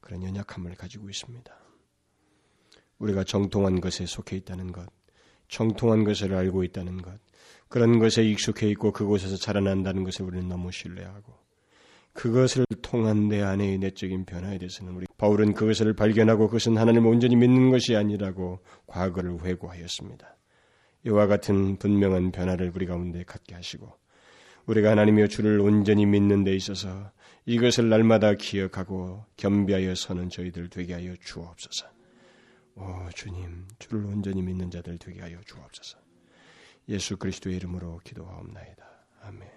그런 0.00 0.22
연약함을 0.22 0.74
가지고 0.76 1.10
있습니다. 1.10 1.54
우리가 2.98 3.24
정통한 3.24 3.80
것에 3.80 4.06
속해 4.06 4.36
있다는 4.36 4.72
것, 4.72 4.88
정통한 5.48 6.04
것을 6.04 6.34
알고 6.34 6.64
있다는 6.64 7.02
것, 7.02 7.20
그런 7.68 7.98
것에 7.98 8.24
익숙해 8.24 8.68
있고 8.70 8.92
그곳에서 8.92 9.36
자라난다는 9.36 10.04
것을 10.04 10.24
우리는 10.24 10.48
너무 10.48 10.72
신뢰하고 10.72 11.34
그것을 12.14 12.64
통한 12.80 13.28
내 13.28 13.42
안의 13.42 13.78
내적인 13.78 14.24
변화에 14.24 14.58
대해서는 14.58 14.94
우리 14.94 15.06
바울은 15.18 15.52
그것을 15.52 15.92
발견하고 15.94 16.46
그것은 16.46 16.78
하나님을 16.78 17.10
온전히 17.10 17.36
믿는 17.36 17.70
것이 17.70 17.94
아니라고 17.94 18.60
과거를 18.86 19.44
회고하였습니다. 19.44 20.36
이와 21.06 21.28
같은 21.28 21.76
분명한 21.76 22.32
변화를 22.32 22.72
우리 22.74 22.84
가운데 22.84 23.22
갖게 23.22 23.54
하시고 23.54 23.92
우리가 24.66 24.90
하나님의 24.90 25.28
주를 25.28 25.60
온전히 25.60 26.04
믿는 26.04 26.42
데 26.42 26.54
있어서 26.56 27.12
이것을 27.44 27.88
날마다 27.88 28.34
기억하고 28.34 29.24
겸비하여 29.36 29.94
서는 29.94 30.30
저희들 30.30 30.68
되게 30.68 30.94
하여 30.94 31.14
주옵소서. 31.24 31.86
오 32.74 33.08
주님, 33.14 33.68
주를 33.78 34.04
온전히 34.04 34.42
믿는 34.42 34.70
자들 34.70 34.98
되게 34.98 35.20
하여 35.20 35.40
주옵소서. 35.46 35.98
예수 36.88 37.16
그리스도의 37.16 37.56
이름으로 37.56 38.00
기도하옵나이다. 38.04 38.84
아멘. 39.22 39.55